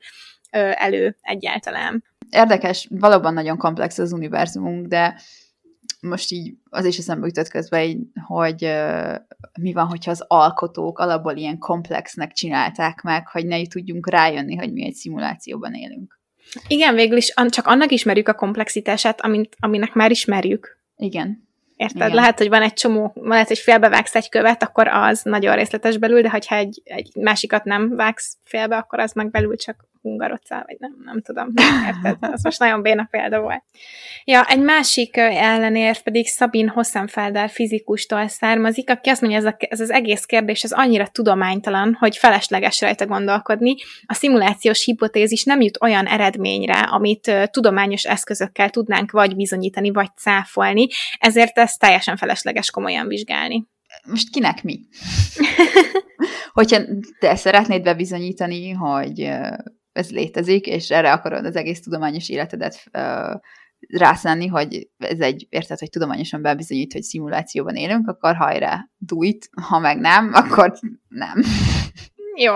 elő 0.50 1.16
egyáltalán. 1.20 2.04
Érdekes, 2.30 2.86
valóban 2.90 3.34
nagyon 3.34 3.56
komplex 3.56 3.98
az 3.98 4.12
univerzumunk, 4.12 4.86
de 4.86 5.20
most 6.02 6.30
így 6.30 6.54
az 6.70 6.84
is 6.84 6.98
eszembe 6.98 7.26
jutott 7.26 7.48
közben, 7.48 8.12
hogy 8.26 8.64
uh, 8.64 9.14
mi 9.60 9.72
van, 9.72 9.86
hogyha 9.86 10.10
az 10.10 10.24
alkotók 10.26 10.98
alapból 10.98 11.36
ilyen 11.36 11.58
komplexnek 11.58 12.32
csinálták 12.32 13.02
meg, 13.02 13.28
hogy 13.28 13.46
ne 13.46 13.66
tudjunk 13.66 14.10
rájönni, 14.10 14.56
hogy 14.56 14.72
mi 14.72 14.84
egy 14.84 14.94
szimulációban 14.94 15.74
élünk. 15.74 16.20
Igen, 16.66 16.94
végül 16.94 17.16
is 17.16 17.34
csak 17.48 17.66
annak 17.66 17.90
ismerjük 17.90 18.28
a 18.28 18.34
komplexitását, 18.34 19.20
amint, 19.20 19.56
aminek 19.60 19.94
már 19.94 20.10
ismerjük. 20.10 20.78
Igen. 20.96 21.48
Érted? 21.76 21.96
Igen. 21.96 22.14
Lehet, 22.14 22.38
hogy 22.38 22.48
van 22.48 22.62
egy 22.62 22.72
csomó, 22.72 23.12
lehet, 23.14 23.48
hogy 23.48 23.58
félbevágsz 23.58 24.14
egy 24.14 24.28
követ, 24.28 24.62
akkor 24.62 24.88
az 24.88 25.22
nagyon 25.22 25.54
részletes 25.54 25.98
belül, 25.98 26.22
de 26.22 26.30
ha 26.30 26.56
egy, 26.56 26.82
egy 26.84 27.10
másikat 27.14 27.64
nem 27.64 27.96
vágsz 27.96 28.36
félbe, 28.44 28.76
akkor 28.76 28.98
az 28.98 29.12
meg 29.12 29.30
belül 29.30 29.56
csak 29.56 29.84
hungarocál, 30.02 30.64
vagy 30.66 30.76
nem, 30.78 30.96
nem 31.04 31.22
tudom. 31.22 31.48
Érted? 31.86 32.16
Az 32.34 32.42
most 32.42 32.58
nagyon 32.58 32.82
béna 32.82 33.08
példa 33.10 33.40
volt. 33.40 33.62
Ja, 34.24 34.44
egy 34.48 34.60
másik 34.60 35.16
ellenérv 35.16 35.98
pedig 35.98 36.26
Szabin 36.26 36.68
Hossenfelder 36.68 37.50
fizikustól 37.50 38.28
származik, 38.28 38.90
aki 38.90 39.08
azt 39.08 39.20
mondja, 39.20 39.38
ez, 39.38 39.44
a, 39.44 39.56
ez 39.58 39.80
az 39.80 39.90
egész 39.90 40.24
kérdés 40.24 40.62
ez 40.62 40.72
annyira 40.72 41.06
tudománytalan, 41.06 41.96
hogy 41.98 42.16
felesleges 42.16 42.80
rajta 42.80 43.06
gondolkodni. 43.06 43.74
A 44.06 44.14
szimulációs 44.14 44.84
hipotézis 44.84 45.44
nem 45.44 45.60
jut 45.60 45.82
olyan 45.82 46.06
eredményre, 46.06 46.78
amit 46.78 47.32
tudományos 47.50 48.04
eszközökkel 48.04 48.70
tudnánk 48.70 49.10
vagy 49.10 49.36
bizonyítani, 49.36 49.90
vagy 49.90 50.08
cáfolni, 50.16 50.86
ezért 51.18 51.58
ez 51.58 51.72
teljesen 51.72 52.16
felesleges 52.16 52.70
komolyan 52.70 53.08
vizsgálni 53.08 53.70
most 54.06 54.30
kinek 54.30 54.62
mi? 54.62 54.80
Hogyha 56.52 56.78
te 57.18 57.36
szeretnéd 57.36 57.82
bebizonyítani, 57.82 58.70
hogy 58.70 59.28
ez 59.92 60.10
létezik, 60.10 60.66
és 60.66 60.90
erre 60.90 61.12
akarod 61.12 61.44
az 61.44 61.56
egész 61.56 61.80
tudományos 61.82 62.28
életedet 62.28 62.84
uh, 62.92 63.40
rászánni, 63.88 64.46
hogy 64.46 64.90
ez 64.98 65.20
egy, 65.20 65.46
érted, 65.50 65.78
hogy 65.78 65.90
tudományosan 65.90 66.42
bebizonyít, 66.42 66.92
hogy 66.92 67.02
szimulációban 67.02 67.74
élünk, 67.74 68.08
akkor 68.08 68.34
hajrá, 68.34 68.88
do 68.98 69.22
it, 69.22 69.48
ha 69.62 69.78
meg 69.78 69.98
nem, 69.98 70.30
akkor 70.34 70.72
nem. 71.08 71.42
Jó. 72.36 72.54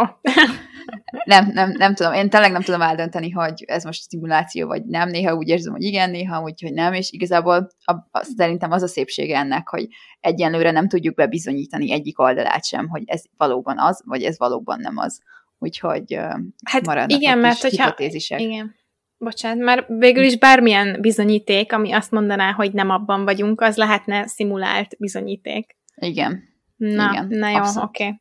nem, 1.25 1.50
nem, 1.52 1.71
nem 1.71 1.95
tudom, 1.95 2.12
én 2.12 2.31
tényleg 2.31 2.52
nem 2.52 2.62
tudom 2.62 2.83
eldönteni, 2.83 3.31
hogy 3.31 3.64
ez 3.66 3.85
most 3.85 4.09
szimuláció, 4.09 4.66
vagy 4.66 4.85
nem. 4.85 5.09
Néha 5.09 5.35
úgy 5.35 5.49
érzem, 5.49 5.73
hogy 5.73 5.83
igen, 5.83 6.11
néha 6.11 6.43
úgy, 6.43 6.62
hogy 6.62 6.73
nem, 6.73 6.93
és 6.93 7.11
igazából 7.11 7.69
a, 7.85 7.93
a, 7.93 8.23
szerintem 8.37 8.71
az 8.71 8.83
a 8.83 8.87
szépsége 8.87 9.38
ennek, 9.38 9.69
hogy 9.69 9.88
egyenlőre 10.21 10.71
nem 10.71 10.88
tudjuk 10.88 11.14
bebizonyítani 11.14 11.93
egyik 11.93 12.19
oldalát 12.19 12.64
sem, 12.64 12.88
hogy 12.88 13.02
ez 13.07 13.23
valóban 13.37 13.78
az, 13.78 14.02
vagy 14.05 14.23
ez 14.23 14.38
valóban 14.38 14.81
nem 14.81 14.97
az. 14.97 15.21
Úgyhogy 15.58 16.18
hát 16.64 16.86
maradnak 16.86 17.20
igen, 17.20 17.38
mert 17.38 17.60
hogyha, 17.60 17.84
hipotézisek. 17.84 18.40
Igen. 18.40 18.75
Bocsánat, 19.18 19.64
mert 19.64 19.86
végül 19.88 20.25
is 20.25 20.38
bármilyen 20.38 21.00
bizonyíték, 21.00 21.72
ami 21.72 21.92
azt 21.92 22.10
mondaná, 22.10 22.52
hogy 22.52 22.72
nem 22.72 22.90
abban 22.90 23.25
vagyunk, 23.25 23.60
az 23.60 23.76
lehetne 23.76 24.26
szimulált 24.26 24.96
bizonyíték. 24.98 25.76
Igen. 25.94 26.54
Na, 26.76 27.10
Igen, 27.12 27.26
na 27.28 27.48
jó, 27.48 27.82
oké. 27.82 28.18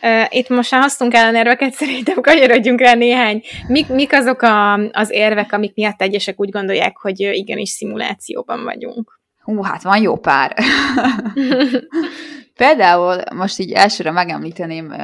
Okay. 0.00 0.22
Uh, 0.22 0.36
itt 0.36 0.48
most 0.48 0.70
már 0.70 0.82
hoztunk 0.82 1.14
ellenérveket, 1.14 1.72
szerintem 1.72 2.20
kanyarodjunk 2.30 2.80
rá 2.80 2.94
néhány. 2.94 3.42
Mik, 3.66 3.88
mik 3.88 4.12
azok 4.12 4.42
a, 4.42 4.72
az 4.72 5.10
érvek, 5.10 5.52
amik 5.52 5.74
miatt 5.74 6.02
egyesek 6.02 6.40
úgy 6.40 6.50
gondolják, 6.50 6.96
hogy 6.96 7.20
igenis 7.20 7.68
szimulációban 7.68 8.64
vagyunk? 8.64 9.20
Hú, 9.42 9.62
hát 9.62 9.82
van 9.82 10.02
jó 10.02 10.16
pár. 10.16 10.56
Például 12.60 13.22
most 13.34 13.58
így 13.58 13.72
elsőre 13.72 14.10
megemlíteném, 14.10 14.94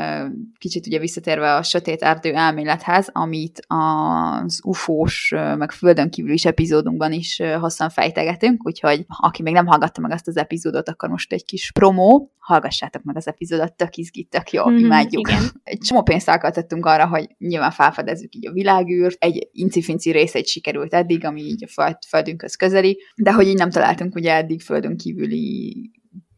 kicsit 0.59 0.87
ugye 0.87 0.99
visszatérve 0.99 1.55
a 1.55 1.63
sötét 1.63 2.03
erdő 2.03 2.35
elmélethez, 2.35 3.09
amit 3.13 3.61
az 3.67 4.61
UFO-s, 4.65 5.31
meg 5.31 5.71
földön 5.71 6.11
kívülis 6.11 6.45
epizódunkban 6.45 7.13
is 7.13 7.43
hosszan 7.61 7.91
fejtegetünk, 7.91 8.67
úgyhogy 8.67 9.05
aki 9.09 9.43
még 9.43 9.53
nem 9.55 9.67
hallgatta 9.67 10.01
meg 10.01 10.11
azt 10.11 10.29
az 10.29 10.37
epizódot, 10.37 10.89
akkor 10.89 11.09
most 11.09 11.33
egy 11.33 11.45
kis 11.45 11.73
promó, 11.73 12.31
hallgassátok 12.39 13.03
meg 13.03 13.17
az 13.17 13.27
epizódot, 13.27 13.73
tök 13.73 13.97
izgi, 13.97 14.25
tök 14.25 14.51
jó, 14.51 14.69
mm-hmm, 14.69 14.85
imádjuk. 14.85 15.29
Igen. 15.29 15.43
Egy 15.65 15.79
csomó 15.79 16.03
pénzt 16.03 16.29
elköltöttünk 16.29 16.87
arra, 16.87 17.07
hogy 17.07 17.29
nyilván 17.39 17.71
felfedezzük 17.71 18.35
így 18.35 18.47
a 18.47 18.53
világűrt, 18.53 19.17
egy 19.19 19.49
incifinci 19.53 20.11
részét 20.11 20.47
sikerült 20.47 20.95
eddig, 20.95 21.25
ami 21.25 21.41
így 21.41 21.65
a 21.65 21.69
föld, 21.69 21.97
földünkhöz 22.09 22.55
közeli, 22.55 22.99
de 23.15 23.33
hogy 23.33 23.47
így 23.47 23.57
nem 23.57 23.71
találtunk 23.71 24.15
ugye 24.15 24.35
eddig 24.35 24.63
földön 24.63 24.97
kívüli 24.97 25.91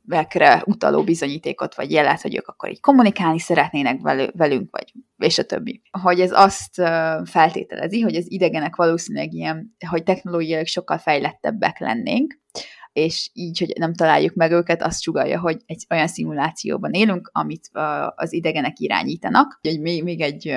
vekre 0.09 0.63
utaló 0.67 1.05
bizonyítékot, 1.05 1.75
vagy 1.75 1.91
jelet, 1.91 2.21
hogy 2.21 2.37
ők 2.37 2.47
akkor 2.47 2.71
így 2.71 2.81
kommunikálni 2.81 3.39
szeretnének 3.39 4.01
velünk, 4.35 4.71
vagy 4.71 4.93
és 5.17 5.39
a 5.39 5.45
többi. 5.45 5.83
Hogy 6.03 6.21
ez 6.21 6.31
azt 6.33 6.75
feltételezi, 7.25 8.01
hogy 8.01 8.15
az 8.15 8.31
idegenek 8.31 8.77
valószínűleg 8.77 9.33
ilyen, 9.33 9.77
hogy 9.89 10.03
technológiailag 10.03 10.67
sokkal 10.67 10.99
fejlettebbek 10.99 11.79
lennénk, 11.79 12.39
és 12.93 13.31
így, 13.33 13.59
hogy 13.59 13.73
nem 13.79 13.95
találjuk 13.95 14.35
meg 14.35 14.51
őket, 14.51 14.83
azt 14.83 15.03
sugalja, 15.03 15.41
hogy 15.41 15.57
egy 15.67 15.87
olyan 15.91 16.09
szimulációban 16.09 16.93
élünk, 16.93 17.31
amit 17.33 17.71
az 18.15 18.33
idegenek 18.33 18.79
irányítanak. 18.79 19.59
Egy, 19.63 19.81
még, 19.81 20.03
még 20.03 20.21
egy 20.21 20.57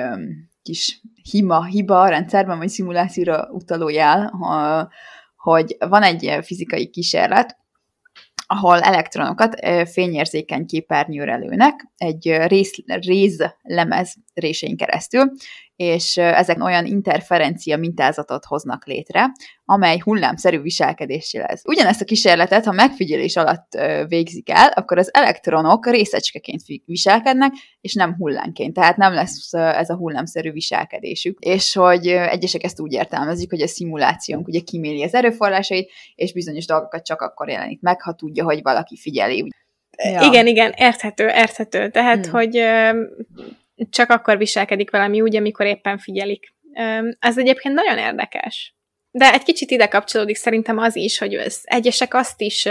kis 0.62 1.00
hima, 1.30 1.64
hiba 1.64 2.00
a 2.00 2.08
rendszerben, 2.08 2.58
vagy 2.58 2.68
szimulációra 2.68 3.48
utaló 3.50 3.88
jel, 3.88 4.32
hogy 5.36 5.76
van 5.88 6.02
egy 6.02 6.38
fizikai 6.42 6.90
kísérlet, 6.90 7.60
ahol 8.52 8.80
elektronokat 8.80 9.54
fényérzékeny 9.88 10.66
képernyőre 10.66 11.36
lőnek 11.36 11.88
egy 11.96 12.36
rész, 12.46 13.36
lemez 13.62 14.14
résén 14.34 14.76
keresztül, 14.76 15.32
és 15.82 16.16
ezek 16.16 16.64
olyan 16.64 16.86
interferencia 16.86 17.76
mintázatot 17.76 18.44
hoznak 18.44 18.86
létre, 18.86 19.32
amely 19.64 19.98
hullámszerű 19.98 20.60
viselkedés 20.60 21.32
jelez. 21.32 21.62
Ugyanezt 21.64 22.00
a 22.00 22.04
kísérletet, 22.04 22.64
ha 22.64 22.72
megfigyelés 22.72 23.36
alatt 23.36 23.78
végzik 24.08 24.50
el, 24.50 24.68
akkor 24.68 24.98
az 24.98 25.14
elektronok 25.14 25.86
részecskeként 25.86 26.60
viselkednek, 26.84 27.52
és 27.80 27.94
nem 27.94 28.14
hullámként, 28.14 28.74
tehát 28.74 28.96
nem 28.96 29.12
lesz 29.12 29.52
ez 29.52 29.90
a 29.90 29.96
hullámszerű 29.96 30.52
viselkedésük. 30.52 31.38
És 31.38 31.74
hogy 31.74 32.06
egyesek 32.06 32.62
ezt 32.62 32.80
úgy 32.80 32.92
értelmezik, 32.92 33.50
hogy 33.50 33.62
a 33.62 33.66
szimulációnk 33.66 34.46
ugye 34.46 34.60
kiméli 34.60 35.02
az 35.02 35.14
erőforrásait, 35.14 35.90
és 36.14 36.32
bizonyos 36.32 36.66
dolgokat 36.66 37.04
csak 37.04 37.20
akkor 37.20 37.48
jelenik 37.48 37.80
meg, 37.80 38.02
ha 38.02 38.12
tudja, 38.12 38.44
hogy 38.44 38.62
valaki 38.62 38.96
figyeli. 38.96 39.48
Ja. 40.04 40.20
Igen, 40.20 40.46
igen, 40.46 40.72
érthető, 40.76 41.26
érthető. 41.26 41.90
Tehát, 41.90 42.26
hmm. 42.26 42.34
hogy 42.34 42.62
csak 43.90 44.10
akkor 44.10 44.38
viselkedik 44.38 44.90
valami 44.90 45.20
úgy, 45.20 45.36
amikor 45.36 45.66
éppen 45.66 45.98
figyelik. 45.98 46.54
Ez 47.18 47.38
egyébként 47.38 47.74
nagyon 47.74 47.98
érdekes. 47.98 48.74
De 49.14 49.32
egy 49.32 49.42
kicsit 49.42 49.70
ide 49.70 49.86
kapcsolódik 49.86 50.36
szerintem 50.36 50.78
az 50.78 50.96
is, 50.96 51.18
hogy 51.18 51.34
az 51.34 51.60
egyesek 51.62 52.14
azt 52.14 52.40
is 52.40 52.66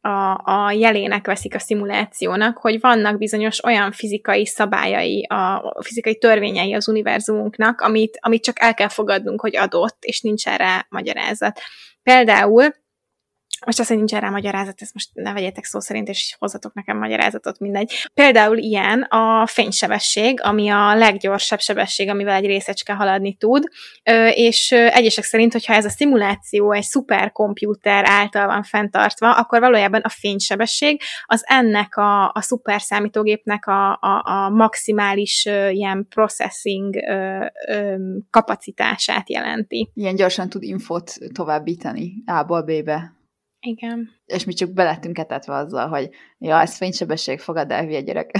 a, 0.00 0.40
a 0.44 0.72
jelének 0.72 1.26
veszik 1.26 1.54
a 1.54 1.58
szimulációnak, 1.58 2.58
hogy 2.58 2.80
vannak 2.80 3.18
bizonyos 3.18 3.64
olyan 3.64 3.92
fizikai 3.92 4.46
szabályai, 4.46 5.26
a 5.26 5.74
fizikai 5.80 6.18
törvényei 6.18 6.74
az 6.74 6.88
univerzumunknak, 6.88 7.80
amit, 7.80 8.18
amit 8.20 8.42
csak 8.42 8.60
el 8.60 8.74
kell 8.74 8.88
fogadnunk, 8.88 9.40
hogy 9.40 9.56
adott, 9.56 10.04
és 10.04 10.20
nincs 10.20 10.46
erre 10.46 10.86
magyarázat. 10.88 11.60
Például 12.02 12.74
most 13.66 13.80
azt, 13.80 13.88
hogy 13.88 13.96
nincs 13.96 14.14
erre 14.14 14.30
magyarázat, 14.30 14.82
ezt 14.82 14.94
most 14.94 15.10
ne 15.12 15.32
vegyetek 15.32 15.64
szó 15.64 15.80
szerint, 15.80 16.08
és 16.08 16.36
hozzatok 16.38 16.74
nekem 16.74 16.98
magyarázatot, 16.98 17.58
mindegy. 17.58 17.92
Például 18.14 18.56
ilyen 18.56 19.02
a 19.02 19.46
fénysebesség, 19.46 20.40
ami 20.42 20.68
a 20.68 20.94
leggyorsabb 20.94 21.60
sebesség, 21.60 22.08
amivel 22.08 22.34
egy 22.34 22.46
részecske 22.46 22.92
haladni 22.92 23.34
tud, 23.34 23.64
és 24.30 24.72
egyesek 24.72 25.24
szerint, 25.24 25.52
hogyha 25.52 25.74
ez 25.74 25.84
a 25.84 25.88
szimuláció 25.88 26.72
egy 26.72 26.82
szuperkomputer 26.82 28.04
által 28.06 28.46
van 28.46 28.62
fenntartva, 28.62 29.36
akkor 29.36 29.60
valójában 29.60 30.00
a 30.00 30.08
fénysebesség 30.08 31.00
az 31.24 31.44
ennek 31.46 31.96
a, 31.96 32.28
a 32.28 32.40
szuper 32.40 32.80
számítógépnek 32.80 33.66
a, 33.66 33.90
a, 33.90 34.22
a 34.24 34.48
maximális 34.48 35.44
ilyen 35.70 36.06
processing 36.08 36.96
kapacitását 38.30 39.30
jelenti. 39.30 39.90
Ilyen 39.94 40.14
gyorsan 40.14 40.48
tud 40.48 40.62
infot 40.62 41.12
továbbítani 41.32 42.12
A-ból 42.26 42.62
B-be. 42.62 43.17
Igen. 43.60 44.10
És 44.26 44.44
mi 44.44 44.52
csak 44.52 44.72
belettünk 44.72 45.18
etetve 45.18 45.54
azzal, 45.54 45.88
hogy 45.88 46.08
ja, 46.38 46.60
ez 46.60 46.76
fénysebesség, 46.76 47.38
fogad 47.40 47.70
el, 47.70 47.84
hülye 47.84 48.00
gyerek. 48.00 48.30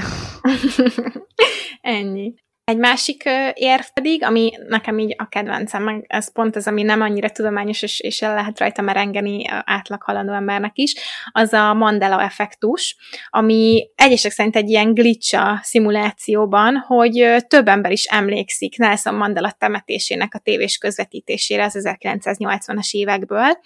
Ennyi. 1.80 2.34
Egy 2.68 2.76
másik 2.76 3.22
érv 3.54 3.84
pedig, 3.94 4.22
ami 4.24 4.52
nekem 4.66 4.98
így 4.98 5.14
a 5.18 5.28
kedvencem, 5.28 5.82
meg 5.82 6.04
ez 6.08 6.32
pont 6.32 6.56
az, 6.56 6.66
ami 6.66 6.82
nem 6.82 7.00
annyira 7.00 7.30
tudományos, 7.30 7.82
és, 7.82 8.00
és 8.00 8.22
el 8.22 8.34
lehet 8.34 8.58
rajta 8.58 8.82
merengeni 8.82 9.44
átlag 9.48 10.02
halandó 10.02 10.32
embernek 10.32 10.72
is, 10.74 10.94
az 11.32 11.52
a 11.52 11.74
Mandela 11.74 12.22
effektus, 12.22 12.96
ami 13.28 13.90
egyesek 13.94 14.32
szerint 14.32 14.56
egy 14.56 14.68
ilyen 14.68 14.94
glitch 14.94 15.34
a 15.34 15.60
szimulációban, 15.62 16.76
hogy 16.76 17.36
több 17.46 17.68
ember 17.68 17.92
is 17.92 18.04
emlékszik 18.04 18.78
Nelson 18.78 19.14
Mandela 19.14 19.50
temetésének 19.50 20.34
a 20.34 20.38
tévés 20.38 20.78
közvetítésére 20.78 21.64
az 21.64 21.78
1980-as 21.82 22.90
évekből, 22.90 23.58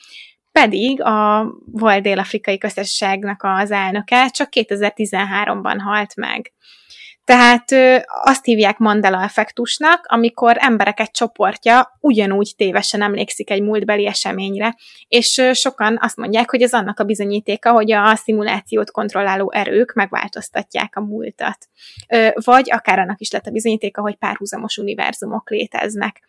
pedig 0.52 1.02
a 1.02 1.47
volt 1.64 2.02
dél-afrikai 2.02 2.59
köztársaságnak 2.59 3.42
az 3.42 3.71
elnöke 3.71 4.28
csak 4.28 4.49
2013-ban 4.50 5.76
halt 5.78 6.16
meg. 6.16 6.52
Tehát 7.25 7.71
azt 8.23 8.45
hívják 8.45 8.79
Mandela 8.79 9.23
effektusnak, 9.23 10.07
amikor 10.09 10.57
emberek 10.59 11.00
egy 11.00 11.11
csoportja 11.11 11.97
ugyanúgy 12.00 12.52
tévesen 12.57 13.02
emlékszik 13.02 13.50
egy 13.50 13.62
múltbeli 13.62 14.07
eseményre, 14.07 14.76
és 15.09 15.43
sokan 15.52 15.99
azt 16.00 16.17
mondják, 16.17 16.50
hogy 16.50 16.62
ez 16.62 16.73
annak 16.73 17.00
a 17.00 17.05
bizonyítéka, 17.05 17.73
hogy 17.73 17.93
a 17.93 18.14
szimulációt 18.17 18.91
kontrolláló 18.91 19.52
erők 19.52 19.93
megváltoztatják 19.93 20.97
a 20.97 21.00
múltat. 21.00 21.69
Vagy 22.35 22.71
akár 22.71 22.99
annak 22.99 23.21
is 23.21 23.31
lett 23.31 23.47
a 23.47 23.50
bizonyítéka, 23.50 24.00
hogy 24.00 24.17
párhuzamos 24.17 24.76
univerzumok 24.79 25.50
léteznek. 25.50 26.23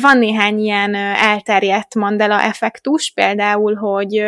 Van 0.00 0.18
néhány 0.18 0.58
ilyen 0.58 0.94
elterjedt 0.94 1.94
Mandela 1.94 2.42
effektus, 2.42 3.12
például, 3.14 3.74
hogy 3.74 4.24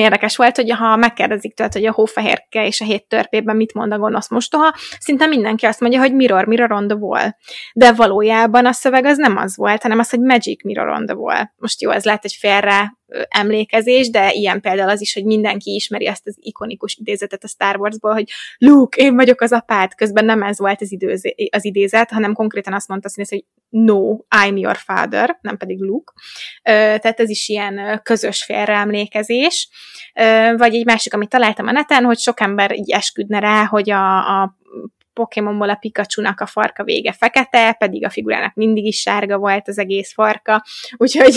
érdekes 0.00 0.36
volt, 0.36 0.56
hogy 0.56 0.70
ha 0.70 0.96
megkérdezik 0.96 1.54
tőled, 1.54 1.72
hogy 1.72 1.86
a 1.86 1.92
hófehérke 1.92 2.66
és 2.66 2.80
a 2.80 2.84
hét 2.84 3.08
törpében 3.08 3.56
mit 3.56 3.74
mond 3.74 3.92
a 3.92 3.98
gonosz 3.98 4.30
mostoha, 4.30 4.74
szinte 4.98 5.26
mindenki 5.26 5.66
azt 5.66 5.80
mondja, 5.80 6.00
hogy 6.00 6.14
mirror, 6.14 6.46
mirror 6.46 6.72
on 6.72 6.88
the 6.88 6.96
wall. 6.96 7.30
De 7.74 7.92
valójában 7.92 8.66
a 8.66 8.72
szöveg 8.72 9.04
az 9.04 9.18
nem 9.18 9.36
az 9.36 9.56
volt, 9.56 9.82
hanem 9.82 9.98
az, 9.98 10.10
hogy 10.10 10.20
magic 10.20 10.64
mirror 10.64 10.88
on 10.88 11.06
the 11.06 11.14
wall. 11.16 11.44
Most 11.56 11.82
jó, 11.82 11.90
ez 11.90 12.04
lehet 12.04 12.24
egy 12.24 12.36
félre 12.38 13.00
emlékezés, 13.28 14.10
de 14.10 14.30
ilyen 14.32 14.60
például 14.60 14.88
az 14.88 15.00
is, 15.00 15.14
hogy 15.14 15.24
mindenki 15.24 15.74
ismeri 15.74 16.06
ezt 16.06 16.26
az 16.26 16.36
ikonikus 16.40 16.96
idézetet 17.00 17.44
a 17.44 17.48
Star 17.48 17.76
Warsból, 17.76 18.12
hogy 18.12 18.28
Luke, 18.58 19.02
én 19.02 19.14
vagyok 19.14 19.40
az 19.40 19.52
apád, 19.52 19.94
közben 19.94 20.24
nem 20.24 20.42
ez 20.42 20.58
volt 20.58 20.80
az, 20.80 20.92
időz, 20.92 21.22
az 21.50 21.64
idézet, 21.64 22.10
hanem 22.10 22.34
konkrétan 22.34 22.72
azt 22.72 22.88
mondta 22.88 23.08
hogy 23.28 23.44
no, 23.72 24.16
I'm 24.36 24.56
your 24.56 24.76
father, 24.76 25.38
nem 25.40 25.56
pedig 25.56 25.80
Luke. 25.80 26.12
Tehát 26.62 27.20
ez 27.20 27.28
is 27.28 27.48
ilyen 27.48 28.00
közös 28.02 28.44
félreemlékezés. 28.44 29.68
Vagy 30.56 30.74
egy 30.74 30.84
másik, 30.84 31.14
amit 31.14 31.28
találtam 31.28 31.66
a 31.66 31.72
neten, 31.72 32.04
hogy 32.04 32.18
sok 32.18 32.40
ember 32.40 32.74
így 32.74 32.90
esküdne 32.90 33.38
rá, 33.38 33.64
hogy 33.64 33.90
a, 33.90 34.42
a 34.42 34.56
Pokémonból 35.12 35.70
a 35.70 35.74
Pikachu-nak 35.74 36.40
a 36.40 36.46
farka 36.46 36.84
vége 36.84 37.12
fekete, 37.12 37.72
pedig 37.72 38.04
a 38.04 38.10
figurának 38.10 38.54
mindig 38.54 38.84
is 38.84 39.00
sárga 39.00 39.38
volt 39.38 39.68
az 39.68 39.78
egész 39.78 40.12
farka, 40.12 40.64
úgyhogy 40.96 41.34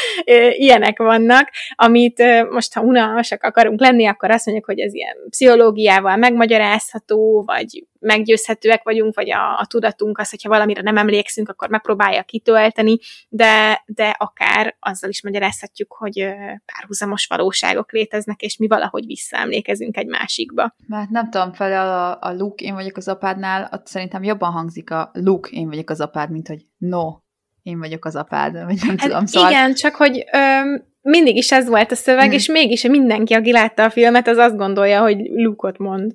ilyenek 0.64 0.98
vannak, 0.98 1.50
amit 1.74 2.22
most, 2.50 2.74
ha 2.74 2.80
unalmasak 2.80 3.42
akarunk 3.42 3.80
lenni, 3.80 4.06
akkor 4.06 4.30
azt 4.30 4.46
mondjuk, 4.46 4.66
hogy 4.66 4.78
ez 4.78 4.94
ilyen 4.94 5.16
pszichológiával 5.28 6.16
megmagyarázható, 6.16 7.42
vagy 7.46 7.86
meggyőzhetőek 8.02 8.82
vagyunk, 8.82 9.14
vagy 9.14 9.30
a, 9.30 9.58
a 9.58 9.66
tudatunk 9.66 10.18
az, 10.18 10.30
hogyha 10.30 10.48
valamire 10.48 10.82
nem 10.82 10.96
emlékszünk, 10.96 11.48
akkor 11.48 11.68
megpróbálja 11.68 12.22
kitölteni, 12.22 12.98
de, 13.28 13.82
de 13.86 14.16
akár 14.18 14.76
azzal 14.80 15.10
is 15.10 15.22
magyarázhatjuk, 15.22 15.92
hogy 15.92 16.26
párhuzamos 16.72 17.26
valóságok 17.26 17.92
léteznek, 17.92 18.40
és 18.40 18.56
mi 18.56 18.66
valahogy 18.66 19.06
visszaemlékezünk 19.06 19.96
egy 19.96 20.06
másikba. 20.06 20.74
Mert 20.86 21.10
nem 21.10 21.30
tudom, 21.30 21.52
fel 21.52 21.72
a, 21.72 22.18
a 22.28 22.32
Luke, 22.32 22.64
én 22.64 22.74
vagyok 22.74 22.96
az 22.96 23.08
apádnál, 23.08 23.68
ott 23.72 23.86
szerintem 23.86 24.22
jobban 24.22 24.52
hangzik 24.52 24.90
a 24.90 25.10
Luke, 25.12 25.50
én 25.50 25.68
vagyok 25.68 25.90
az 25.90 26.00
apád, 26.00 26.30
mint 26.30 26.48
hogy 26.48 26.60
no, 26.78 27.20
én 27.62 27.78
vagyok 27.78 28.04
az 28.04 28.16
apád, 28.16 28.64
vagy 28.64 28.78
nem 28.86 28.96
hát 28.98 29.08
tudom. 29.08 29.26
Szóval... 29.26 29.50
Igen, 29.50 29.74
csak 29.74 29.94
hogy 29.94 30.24
öm, 30.32 30.84
mindig 31.00 31.36
is 31.36 31.52
ez 31.52 31.68
volt 31.68 31.90
a 31.90 31.94
szöveg, 31.94 32.28
mm. 32.28 32.32
és 32.32 32.48
mégis 32.48 32.86
mindenki, 32.86 33.34
aki 33.34 33.52
látta 33.52 33.84
a 33.84 33.90
filmet, 33.90 34.28
az 34.28 34.36
azt 34.36 34.56
gondolja, 34.56 35.00
hogy 35.00 35.18
Luke-ot 35.34 35.78
mond. 35.78 36.12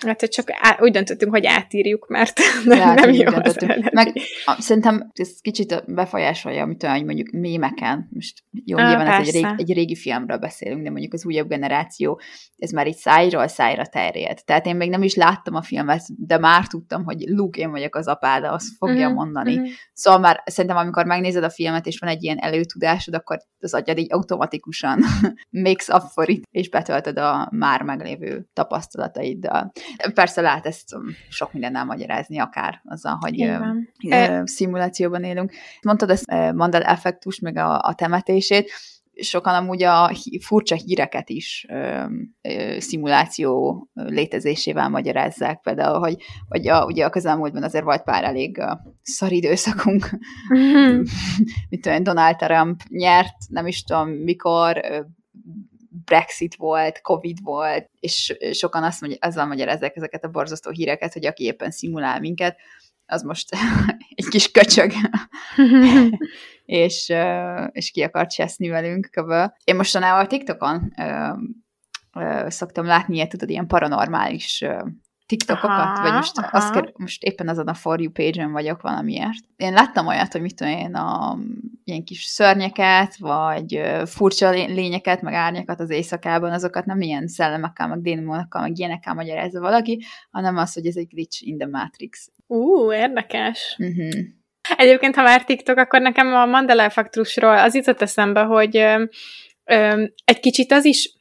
Hát, 0.00 0.20
hogy 0.20 0.28
csak 0.28 0.48
á, 0.50 0.78
úgy 0.80 0.92
döntöttünk, 0.92 1.32
hogy 1.32 1.46
átírjuk, 1.46 2.08
mert 2.08 2.40
nem, 2.64 2.78
ja, 2.78 2.92
nem 2.94 3.12
jó 3.12 3.32
az 3.32 3.56
Meg 3.92 4.12
a, 4.44 4.56
szerintem 4.60 5.10
ez 5.12 5.40
kicsit 5.40 5.84
befolyásolja, 5.86 6.62
amit 6.62 6.82
olyan, 6.82 6.96
hogy 6.96 7.04
mondjuk 7.04 7.30
mémeken, 7.30 8.08
most 8.12 8.42
jó, 8.64 8.78
ah, 8.78 8.88
nyilván 8.88 9.06
ez 9.06 9.26
egy, 9.26 9.34
rég, 9.34 9.46
egy 9.56 9.72
régi 9.72 9.96
filmről 9.96 10.38
beszélünk, 10.38 10.82
de 10.82 10.90
mondjuk 10.90 11.12
az 11.12 11.26
újabb 11.26 11.48
generáció, 11.48 12.20
ez 12.56 12.70
már 12.70 12.86
így 12.86 12.96
szájról 12.96 13.46
szájra 13.46 13.86
terjed. 13.86 14.44
Tehát 14.44 14.66
én 14.66 14.76
még 14.76 14.90
nem 14.90 15.02
is 15.02 15.14
láttam 15.14 15.54
a 15.54 15.62
filmet, 15.62 16.02
de 16.26 16.38
már 16.38 16.66
tudtam, 16.66 17.04
hogy 17.04 17.24
Luke, 17.26 17.60
én 17.60 17.70
vagyok 17.70 17.96
az 17.96 18.06
apáda, 18.06 18.52
azt 18.52 18.76
fogja 18.78 19.08
uh-huh, 19.08 19.14
mondani. 19.14 19.54
Uh-huh. 19.54 19.68
Szóval 19.92 20.20
már 20.20 20.42
szerintem, 20.44 20.78
amikor 20.78 21.04
megnézed 21.04 21.44
a 21.44 21.50
filmet, 21.50 21.86
és 21.86 21.98
van 21.98 22.10
egy 22.10 22.22
ilyen 22.22 22.38
előtudásod, 22.38 23.14
akkor 23.14 23.38
az 23.60 23.74
agyad 23.74 23.98
így 23.98 24.12
automatikusan 24.12 25.00
makes 25.66 25.88
up 25.88 26.02
for 26.12 26.30
it, 26.30 26.46
és 26.50 26.68
betöltöd 26.68 27.18
a 27.18 27.48
már 27.50 27.82
meglévő 27.82 28.48
tapasztalataiddal. 28.52 29.71
Persze 30.14 30.40
lehet 30.40 30.66
ezt 30.66 30.88
sok 31.28 31.52
mindennel 31.52 31.84
magyarázni, 31.84 32.38
akár 32.38 32.80
azzal, 32.84 33.16
hogy 33.20 33.34
Igen. 33.98 34.46
szimulációban 34.46 35.24
élünk. 35.24 35.52
Mondtad 35.82 36.10
ezt 36.10 36.30
Mandel 36.54 36.82
effektus, 36.82 37.38
meg 37.38 37.56
a, 37.56 37.78
a 37.78 37.94
temetését, 37.94 38.70
sokan 39.14 39.54
amúgy 39.54 39.82
a 39.82 40.10
furcsa 40.40 40.74
híreket 40.74 41.30
is 41.30 41.66
ö, 41.68 42.04
ö, 42.42 42.76
szimuláció 42.78 43.88
létezésével 43.94 44.88
magyarázzák, 44.88 45.60
például, 45.60 45.98
hogy, 45.98 46.16
hogy 46.48 46.68
a, 46.68 46.84
ugye 46.84 47.04
a 47.04 47.10
közelmúltban 47.10 47.62
azért 47.62 47.84
volt 47.84 48.02
pár 48.02 48.24
elég 48.24 48.58
uh, 48.58 48.70
szar 49.02 49.32
időszakunk, 49.32 50.10
mm-hmm. 50.56 51.02
mint 51.68 51.86
olyan 51.86 52.02
Donald 52.02 52.36
Trump 52.36 52.80
nyert, 52.88 53.36
nem 53.48 53.66
is 53.66 53.82
tudom 53.82 54.08
mikor, 54.08 54.80
Brexit 56.12 56.54
volt, 56.54 57.00
Covid 57.00 57.42
volt, 57.42 57.90
és 58.00 58.36
sokan 58.50 58.82
azt 58.82 59.00
mondja, 59.00 59.18
azzal 59.20 59.46
magyarázzák 59.46 59.96
ezeket 59.96 60.24
a 60.24 60.28
borzasztó 60.28 60.70
híreket, 60.70 61.12
hogy 61.12 61.26
aki 61.26 61.44
éppen 61.44 61.70
szimulál 61.70 62.20
minket, 62.20 62.56
az 63.06 63.22
most 63.22 63.48
egy 64.14 64.28
kis 64.28 64.50
köcsög, 64.50 64.92
és, 66.64 67.12
és 67.70 67.90
ki 67.90 68.02
akar 68.02 68.26
cseszni 68.26 68.68
velünk 68.68 69.08
kb. 69.10 69.32
Én 69.64 69.76
mostanában 69.76 70.24
a 70.24 70.26
TikTokon 70.26 70.92
szoktam 72.46 72.84
látni 72.84 73.14
ilyet, 73.14 73.28
tudod, 73.28 73.50
ilyen 73.50 73.66
paranormális 73.66 74.64
TikTokokat, 75.32 75.70
aha, 75.70 76.02
vagy 76.02 76.12
most, 76.12 76.38
aha. 76.38 76.56
Azt 76.56 76.72
kell, 76.72 76.92
most 76.96 77.22
éppen 77.22 77.48
azon 77.48 77.68
a 77.68 77.74
For 77.74 78.00
You 78.00 78.10
page-en 78.10 78.52
vagyok 78.52 78.82
valamiért. 78.82 79.44
Én 79.56 79.72
láttam 79.72 80.06
olyat, 80.06 80.32
hogy 80.32 80.40
mit 80.40 80.56
tudom 80.56 80.72
én, 80.72 80.94
a, 80.94 81.38
ilyen 81.84 82.04
kis 82.04 82.22
szörnyeket, 82.22 83.16
vagy 83.16 83.80
furcsa 84.04 84.50
lényeket, 84.50 85.22
meg 85.22 85.34
árnyakat 85.34 85.80
az 85.80 85.90
éjszakában, 85.90 86.52
azokat 86.52 86.84
nem 86.84 87.00
ilyen 87.00 87.28
szellemekkel, 87.28 87.88
meg 87.88 88.00
démonokkal, 88.00 88.62
meg 88.62 88.78
ilyenekkel 88.78 89.14
magyarázza 89.14 89.60
valaki, 89.60 90.04
hanem 90.30 90.56
az, 90.56 90.74
hogy 90.74 90.86
ez 90.86 90.96
egy 90.96 91.08
glitch 91.08 91.46
in 91.46 91.58
the 91.58 91.68
Matrix. 91.68 92.30
Ú, 92.46 92.86
uh, 92.86 92.94
érdekes. 92.94 93.76
Uh-huh. 93.78 94.20
Egyébként, 94.76 95.14
ha 95.14 95.22
már 95.22 95.44
TikTok, 95.44 95.76
akkor 95.76 96.00
nekem 96.00 96.34
a 96.34 96.46
Mandela 96.46 96.82
effektusról 96.82 97.58
az 97.58 97.74
jutott 97.74 98.02
eszembe, 98.02 98.40
hogy 98.40 98.76
ö, 98.76 99.04
ö, 99.64 100.04
egy 100.24 100.40
kicsit 100.40 100.72
az 100.72 100.84
is 100.84 101.20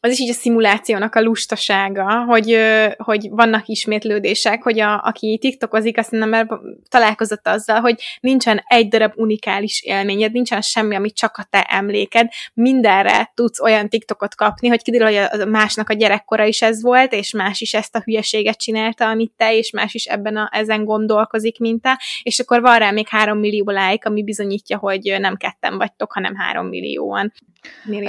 az 0.00 0.10
is 0.10 0.18
így 0.18 0.30
a 0.30 0.32
szimulációnak 0.32 1.14
a 1.14 1.22
lustasága, 1.22 2.24
hogy, 2.24 2.58
hogy 2.96 3.28
vannak 3.30 3.66
ismétlődések, 3.66 4.62
hogy 4.62 4.80
a, 4.80 5.02
aki 5.04 5.38
TikTokozik, 5.40 5.98
azt 5.98 6.10
nem 6.10 6.48
találkozott 6.88 7.48
azzal, 7.48 7.80
hogy 7.80 8.02
nincsen 8.20 8.62
egy 8.66 8.88
darab 8.88 9.12
unikális 9.16 9.82
élményed, 9.82 10.32
nincsen 10.32 10.60
semmi, 10.60 10.94
ami 10.94 11.10
csak 11.10 11.36
a 11.36 11.46
te 11.50 11.62
emléked, 11.62 12.28
mindenre 12.54 13.30
tudsz 13.34 13.60
olyan 13.60 13.88
TikTokot 13.88 14.34
kapni, 14.34 14.68
hogy 14.68 14.82
kiderül, 14.82 15.06
hogy 15.06 15.40
a 15.40 15.44
másnak 15.44 15.88
a 15.88 15.94
gyerekkora 15.94 16.44
is 16.44 16.62
ez 16.62 16.82
volt, 16.82 17.12
és 17.12 17.32
más 17.32 17.60
is 17.60 17.74
ezt 17.74 17.96
a 17.96 18.02
hülyeséget 18.04 18.58
csinálta, 18.58 19.08
amit 19.08 19.32
te, 19.36 19.56
és 19.56 19.70
más 19.70 19.94
is 19.94 20.04
ebben 20.04 20.36
a, 20.36 20.50
ezen 20.52 20.84
gondolkozik, 20.84 21.58
mint 21.58 21.82
te, 21.82 22.00
és 22.22 22.38
akkor 22.38 22.60
van 22.60 22.78
rá 22.78 22.90
még 22.90 23.08
három 23.08 23.38
millió 23.38 23.70
like, 23.70 24.08
ami 24.08 24.24
bizonyítja, 24.24 24.78
hogy 24.78 25.16
nem 25.18 25.36
ketten 25.36 25.76
vagytok, 25.76 26.12
hanem 26.12 26.34
három 26.34 26.66
millióan. 26.66 27.32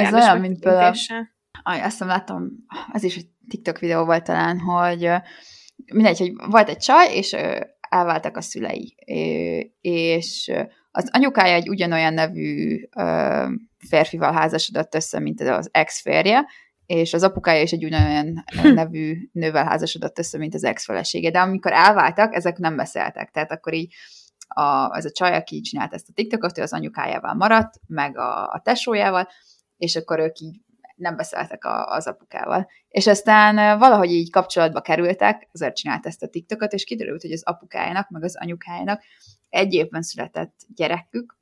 Ez 0.05 0.13
olyan, 0.13 0.39
mint 0.39 0.59
például 0.59 0.93
azt 1.63 1.83
hiszem 1.83 2.07
láttam, 2.07 2.49
ez 2.93 3.03
is 3.03 3.15
egy 3.15 3.27
TikTok 3.49 3.79
videó 3.79 4.05
volt 4.05 4.23
talán, 4.23 4.59
hogy 4.59 5.09
mindegy, 5.93 6.17
hogy 6.17 6.31
volt 6.49 6.69
egy 6.69 6.77
csaj, 6.77 7.15
és 7.15 7.35
elváltak 7.89 8.37
a 8.37 8.41
szülei, 8.41 8.95
és 9.81 10.51
az 10.91 11.09
anyukája 11.11 11.55
egy 11.55 11.69
ugyanolyan 11.69 12.13
nevű 12.13 12.79
férfival 13.77 14.33
házasodott 14.33 14.95
össze, 14.95 15.19
mint 15.19 15.41
az 15.41 15.69
ex-férje, 15.71 16.45
és 16.85 17.13
az 17.13 17.23
apukája 17.23 17.61
is 17.61 17.71
egy 17.71 17.85
ugyanolyan 17.85 18.43
nevű 18.63 19.29
nővel 19.31 19.65
házasodott 19.65 20.19
össze, 20.19 20.37
mint 20.37 20.53
az 20.53 20.63
ex-felesége. 20.63 21.31
De 21.31 21.39
amikor 21.39 21.71
elváltak, 21.71 22.35
ezek 22.35 22.57
nem 22.57 22.75
beszéltek. 22.75 23.31
Tehát 23.31 23.51
akkor 23.51 23.73
így 23.73 23.93
a, 24.47 24.97
ez 24.97 25.05
a 25.05 25.11
csaj, 25.11 25.35
aki 25.35 25.61
csinált 25.61 25.93
ezt 25.93 26.09
a 26.09 26.13
TikTokot, 26.13 26.57
ő 26.57 26.61
az 26.61 26.73
anyukájával 26.73 27.33
maradt, 27.33 27.79
meg 27.87 28.17
a, 28.17 28.43
a 28.43 28.61
tesójával, 28.63 29.27
és 29.77 29.95
akkor 29.95 30.19
ők 30.19 30.39
így 30.39 30.59
nem 31.01 31.15
beszéltek 31.15 31.65
a, 31.65 31.85
az 31.85 32.07
apukával. 32.07 32.67
És 32.89 33.07
aztán 33.07 33.79
valahogy 33.79 34.11
így 34.11 34.31
kapcsolatba 34.31 34.81
kerültek, 34.81 35.47
azért 35.51 35.75
csinált 35.75 36.05
ezt 36.05 36.23
a 36.23 36.27
TikTokot, 36.27 36.73
és 36.73 36.83
kiderült, 36.83 37.21
hogy 37.21 37.31
az 37.31 37.43
apukájának, 37.43 38.09
meg 38.09 38.23
az 38.23 38.37
anyukájának 38.39 39.01
egy 39.49 39.73
évben 39.73 40.01
született 40.01 40.53
gyerekük, 40.75 41.37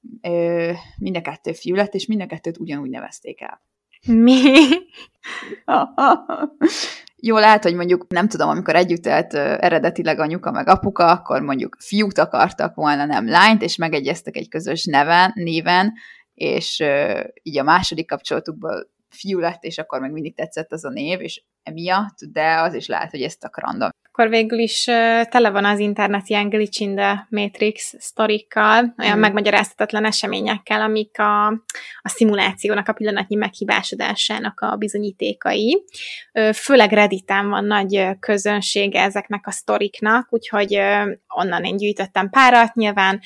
mind 0.97 1.15
a 1.15 1.21
kettő 1.21 1.51
fiú 1.51 1.75
lett, 1.75 1.93
és 1.93 2.05
mind 2.05 2.21
a 2.21 2.25
kettőt 2.25 2.57
ugyanúgy 2.57 2.89
nevezték 2.89 3.41
el. 3.41 3.61
Mi? 4.07 4.41
Jó, 7.21 7.37
lehet, 7.37 7.63
hogy 7.63 7.75
mondjuk, 7.75 8.05
nem 8.09 8.27
tudom, 8.27 8.49
amikor 8.49 8.75
együtt 8.75 9.05
élt 9.05 9.33
eredetileg 9.33 10.19
anyuka 10.19 10.51
meg 10.51 10.67
apuka, 10.67 11.07
akkor 11.07 11.41
mondjuk 11.41 11.77
fiút 11.79 12.17
akartak 12.17 12.75
volna, 12.75 13.05
nem 13.05 13.27
lányt, 13.27 13.61
és 13.61 13.75
megegyeztek 13.75 14.35
egy 14.35 14.49
közös 14.49 14.85
neven, 14.85 15.31
néven, 15.35 15.93
és 16.33 16.83
így 17.43 17.57
a 17.57 17.63
második 17.63 18.07
kapcsolatukból 18.07 18.89
fiú 19.09 19.39
lett, 19.39 19.63
és 19.63 19.77
akkor 19.77 19.99
meg 19.99 20.11
mindig 20.11 20.35
tetszett 20.35 20.71
az 20.71 20.85
a 20.85 20.89
név, 20.89 21.21
és 21.21 21.41
emiatt, 21.63 22.17
de 22.31 22.59
az 22.59 22.73
is 22.73 22.87
lehet, 22.87 23.11
hogy 23.11 23.21
ezt 23.21 23.43
a 23.43 23.49
random 23.53 23.89
akkor 24.19 24.31
végül 24.31 24.59
is 24.59 24.83
tele 25.29 25.49
van 25.49 25.65
az 25.65 25.79
internet 25.79 26.27
ilyen 26.29 26.49
glitch 26.49 26.81
in 26.81 26.95
the 26.95 27.27
matrix 27.29 27.95
sztorikkal, 27.99 28.93
olyan 28.97 29.17
mm. 29.17 29.19
megmagyarázhatatlan 29.19 30.05
eseményekkel, 30.05 30.81
amik 30.81 31.19
a, 31.19 31.47
a 32.01 32.09
szimulációnak, 32.09 32.87
a 32.87 32.93
pillanatnyi 32.93 33.35
meghibásodásának 33.35 34.59
a 34.59 34.75
bizonyítékai. 34.75 35.83
Főleg 36.53 36.91
Redditen 36.91 37.49
van 37.49 37.65
nagy 37.65 38.07
közönsége 38.19 39.01
ezeknek 39.01 39.47
a 39.47 39.51
sztoriknak, 39.51 40.27
úgyhogy 40.29 40.79
onnan 41.27 41.63
én 41.63 41.77
gyűjtöttem 41.77 42.29
párat, 42.29 42.73
nyilván 42.73 43.19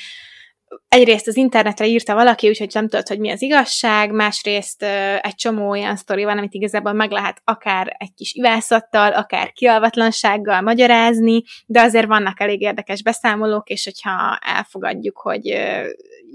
egyrészt 0.88 1.28
az 1.28 1.36
internetre 1.36 1.86
írta 1.86 2.14
valaki, 2.14 2.48
úgyhogy 2.48 2.70
nem 2.74 2.88
tudod, 2.88 3.08
hogy 3.08 3.20
mi 3.20 3.32
az 3.32 3.42
igazság, 3.42 4.12
másrészt 4.12 4.84
egy 5.22 5.36
csomó 5.36 5.70
olyan 5.70 5.96
sztori 5.96 6.24
van, 6.24 6.38
amit 6.38 6.54
igazából 6.54 6.94
meg 6.94 7.12
lehet 7.12 7.42
akár 7.44 7.96
egy 7.98 8.14
kis 8.16 8.34
ivászattal, 8.34 9.12
akár 9.12 9.52
kialvatlansággal 9.52 10.62
magyarázni, 10.62 11.42
de 11.66 11.82
azért 11.82 12.08
vannak 12.08 12.40
elég 12.40 12.62
érdekes 12.62 13.04
beszámolók, 13.04 13.70
és 13.70 13.84
hogyha 13.84 14.38
elfogadjuk, 14.42 15.18
hogy 15.18 15.62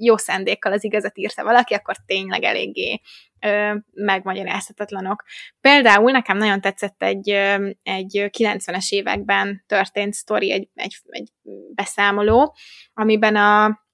jó 0.00 0.16
szándékkal 0.16 0.72
az 0.72 0.84
igazat 0.84 1.18
írta 1.18 1.44
valaki, 1.44 1.74
akkor 1.74 1.96
tényleg 2.06 2.42
eléggé 2.42 3.00
megmagyarázhatatlanok. 3.94 5.24
Például 5.60 6.10
nekem 6.10 6.36
nagyon 6.36 6.60
tetszett 6.60 7.02
egy, 7.02 7.28
egy 7.82 8.28
90-es 8.38 8.88
években 8.88 9.64
történt 9.66 10.14
sztori, 10.14 10.52
egy, 10.52 10.68
egy, 10.74 10.96
egy 11.08 11.32
beszámoló, 11.74 12.56
amiben 12.94 13.36
a 13.36 13.86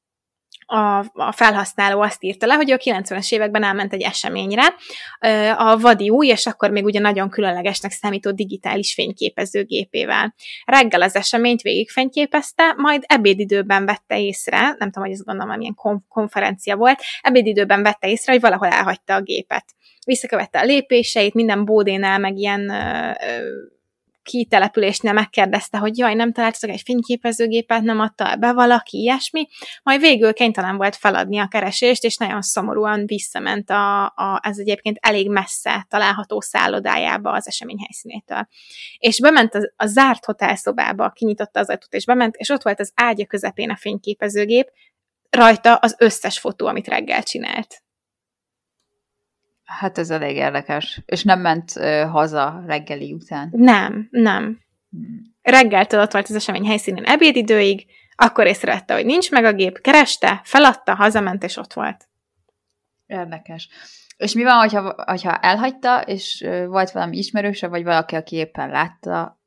a, 0.66 0.98
a 1.12 1.32
felhasználó 1.32 2.00
azt 2.00 2.22
írta 2.24 2.46
le, 2.46 2.54
hogy 2.54 2.70
a 2.70 2.76
90-es 2.76 3.32
években 3.32 3.62
elment 3.62 3.92
egy 3.92 4.02
eseményre 4.02 4.74
a 5.56 5.78
vadi 5.78 6.10
új, 6.10 6.26
és 6.26 6.46
akkor 6.46 6.70
még 6.70 6.84
ugye 6.84 7.00
nagyon 7.00 7.30
különlegesnek 7.30 7.90
számító 7.90 8.30
digitális 8.30 8.94
fényképezőgépével. 8.94 10.34
Reggel 10.64 11.02
az 11.02 11.16
eseményt 11.16 11.62
végigfényképezte, 11.62 12.74
majd 12.76 13.02
ebédidőben 13.06 13.86
vette 13.86 14.20
észre, 14.20 14.60
nem 14.60 14.90
tudom, 14.90 15.04
hogy 15.04 15.12
ez 15.12 15.24
gondolom, 15.24 15.56
milyen 15.56 15.76
konferencia 16.08 16.76
volt, 16.76 17.00
ebédidőben 17.20 17.82
vette 17.82 18.08
észre, 18.08 18.32
hogy 18.32 18.40
valahol 18.40 18.68
elhagyta 18.68 19.14
a 19.14 19.20
gépet. 19.20 19.64
Visszakövette 20.06 20.58
a 20.58 20.64
lépéseit, 20.64 21.34
minden 21.34 21.64
bódénál, 21.64 22.18
meg 22.18 22.36
ilyen 22.36 22.72
kitelepülésnél 24.24 25.12
megkérdezte, 25.12 25.78
hogy 25.78 25.98
jaj, 25.98 26.14
nem 26.14 26.32
találtatok 26.32 26.70
egy 26.70 26.82
fényképezőgépet, 26.84 27.82
nem 27.82 28.00
adta 28.00 28.36
be 28.36 28.52
valaki, 28.52 28.98
ilyesmi, 28.98 29.48
majd 29.82 30.00
végül 30.00 30.32
kénytelen 30.32 30.76
volt 30.76 30.96
feladni 30.96 31.38
a 31.38 31.48
keresést, 31.48 32.04
és 32.04 32.16
nagyon 32.16 32.42
szomorúan 32.42 33.06
visszament 33.06 33.70
a, 33.70 34.04
a, 34.04 34.40
ez 34.42 34.58
egyébként 34.58 34.98
elég 35.00 35.30
messze 35.30 35.86
található 35.88 36.40
szállodájába 36.40 37.32
az 37.32 37.46
esemény 37.46 37.78
helyszínétől. 37.78 38.48
És 38.98 39.20
bement 39.20 39.54
a, 39.54 39.72
a 39.76 39.86
zárt 39.86 40.24
hotelszobába, 40.24 41.10
kinyitotta 41.10 41.60
az 41.60 41.68
ajtót, 41.68 41.94
és 41.94 42.04
bement, 42.04 42.36
és 42.36 42.48
ott 42.48 42.62
volt 42.62 42.80
az 42.80 42.92
ágya 42.94 43.26
közepén 43.26 43.70
a 43.70 43.76
fényképezőgép, 43.76 44.70
rajta 45.30 45.74
az 45.74 45.94
összes 45.98 46.38
fotó, 46.38 46.66
amit 46.66 46.88
reggel 46.88 47.22
csinált. 47.22 47.82
Hát 49.64 49.98
ez 49.98 50.10
elég 50.10 50.36
érdekes. 50.36 51.02
És 51.06 51.22
nem 51.22 51.40
ment 51.40 51.72
uh, 51.76 52.02
haza 52.02 52.62
reggeli 52.66 53.12
után? 53.12 53.48
Nem, 53.52 54.08
nem. 54.10 54.60
Hmm. 54.90 55.32
Reggeltől 55.42 56.00
ott 56.00 56.12
volt 56.12 56.28
az 56.28 56.34
esemény 56.34 56.66
helyszínén 56.66 57.04
ebédidőig, 57.04 57.86
akkor 58.16 58.46
észrevette, 58.46 58.94
hogy 58.94 59.04
nincs 59.04 59.30
meg 59.30 59.44
a 59.44 59.52
gép, 59.52 59.80
kereste, 59.80 60.40
feladta, 60.44 60.94
hazament, 60.94 61.42
és 61.42 61.56
ott 61.56 61.72
volt. 61.72 62.08
Érdekes. 63.06 63.68
És 64.16 64.32
mi 64.32 64.42
van, 64.42 64.58
hogyha, 64.58 65.04
hogyha 65.06 65.36
elhagyta, 65.36 66.00
és 66.00 66.46
volt 66.66 66.90
valami 66.90 67.16
ismerőse, 67.16 67.68
vagy 67.68 67.84
valaki, 67.84 68.14
aki 68.14 68.36
éppen 68.36 68.68
látta, 68.68 69.40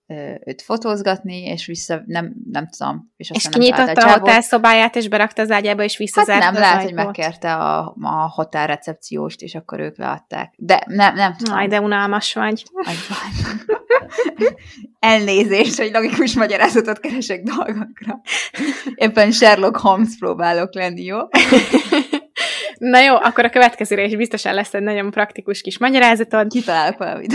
őt 0.45 0.61
fotózgatni, 0.61 1.43
és 1.43 1.65
vissza, 1.65 2.01
nem, 2.05 2.33
nem 2.51 2.67
tudom. 2.77 3.11
És, 3.17 3.31
és 3.33 3.49
kinyitotta 3.49 4.07
a, 4.07 4.09
a 4.09 4.19
hotelszobáját, 4.19 4.95
és 4.95 5.07
berakta 5.07 5.41
az 5.41 5.51
ágyába, 5.51 5.83
és 5.83 5.97
visszazárt 5.97 6.43
hát 6.43 6.53
nem, 6.53 6.61
lehet, 6.61 6.83
hogy 6.83 6.93
megkérte 6.93 7.53
a, 7.53 7.95
a 8.01 8.31
hotel 8.35 8.67
recepcióst, 8.67 9.41
és 9.41 9.55
akkor 9.55 9.79
ők 9.79 9.97
leadták. 9.97 10.53
De 10.57 10.83
nem, 10.85 11.15
nem 11.15 11.35
tudom. 11.35 11.57
Aj, 11.57 11.67
de 11.67 11.81
unalmas 11.81 12.33
vagy. 12.33 12.63
Elnézést, 14.99 15.77
hogy 15.77 15.91
logikus 15.93 16.35
magyarázatot 16.35 16.99
keresek 16.99 17.43
dolgokra. 17.43 18.21
Éppen 18.95 19.31
Sherlock 19.31 19.77
Holmes 19.77 20.17
próbálok 20.19 20.73
lenni, 20.73 21.03
jó? 21.03 21.17
Na 22.79 22.99
jó, 22.99 23.15
akkor 23.15 23.45
a 23.45 23.49
következőre 23.49 24.03
is 24.03 24.15
biztosan 24.15 24.53
lesz 24.53 24.73
egy 24.73 24.81
nagyon 24.81 25.11
praktikus 25.11 25.61
kis 25.61 25.77
magyarázatod. 25.77 26.47
Kitalálok 26.47 26.97
valamit. 26.97 27.33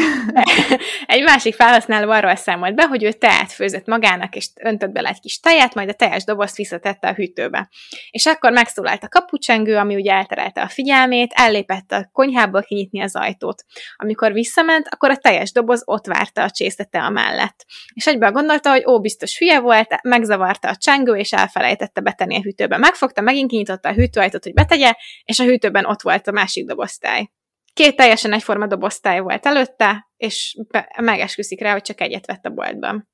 egy 1.06 1.22
másik 1.22 1.54
felhasználó 1.54 2.10
arról 2.10 2.34
számolt 2.34 2.74
be, 2.74 2.86
hogy 2.86 3.02
ő 3.02 3.12
teát 3.12 3.52
főzött 3.52 3.86
magának, 3.86 4.36
és 4.36 4.48
öntött 4.62 4.90
bele 4.90 5.08
egy 5.08 5.20
kis 5.20 5.40
tejet, 5.40 5.74
majd 5.74 5.88
a 5.88 5.92
teljes 5.92 6.24
dobozt 6.24 6.56
visszatette 6.56 7.08
a 7.08 7.12
hűtőbe. 7.12 7.68
És 8.10 8.26
akkor 8.26 8.52
megszólalt 8.52 9.02
a 9.02 9.08
kapucsengő, 9.08 9.76
ami 9.76 9.94
ugye 9.94 10.12
elterelte 10.12 10.62
a 10.62 10.68
figyelmét, 10.68 11.32
ellépett 11.34 11.92
a 11.92 12.08
konyhából 12.12 12.62
kinyitni 12.62 13.02
az 13.02 13.16
ajtót. 13.16 13.64
Amikor 13.96 14.32
visszament, 14.32 14.88
akkor 14.90 15.10
a 15.10 15.16
teljes 15.16 15.52
doboz 15.52 15.82
ott 15.84 16.06
várta 16.06 16.42
a 16.42 16.50
csészete 16.50 16.98
a 16.98 17.10
mellett. 17.10 17.64
És 17.94 18.06
egyből 18.06 18.30
gondolta, 18.30 18.70
hogy 18.70 18.84
ó, 18.86 19.00
biztos 19.00 19.38
hülye 19.38 19.60
volt, 19.60 19.98
megzavarta 20.02 20.68
a 20.68 20.76
csengő, 20.76 21.14
és 21.14 21.32
elfelejtette 21.32 22.00
betenni 22.00 22.36
a 22.36 22.40
hűtőbe. 22.40 22.76
Megfogta, 22.76 23.20
megint 23.20 23.50
kinyitotta 23.50 23.88
a 23.88 23.92
hűtőajtót, 23.92 24.42
hogy 24.42 24.54
betegye, 24.54 24.94
és 25.32 25.38
a 25.38 25.44
hűtőben 25.44 25.84
ott 25.84 26.02
volt 26.02 26.26
a 26.26 26.32
másik 26.32 26.66
dobosztály. 26.66 27.30
Két 27.72 27.96
teljesen 27.96 28.32
egyforma 28.32 28.66
dobosztály 28.66 29.20
volt 29.20 29.46
előtte, 29.46 30.08
és 30.16 30.58
be, 30.70 30.96
megesküszik 31.00 31.60
rá, 31.60 31.72
hogy 31.72 31.82
csak 31.82 32.00
egyet 32.00 32.26
vett 32.26 32.44
a 32.44 32.50
boltban. 32.50 33.08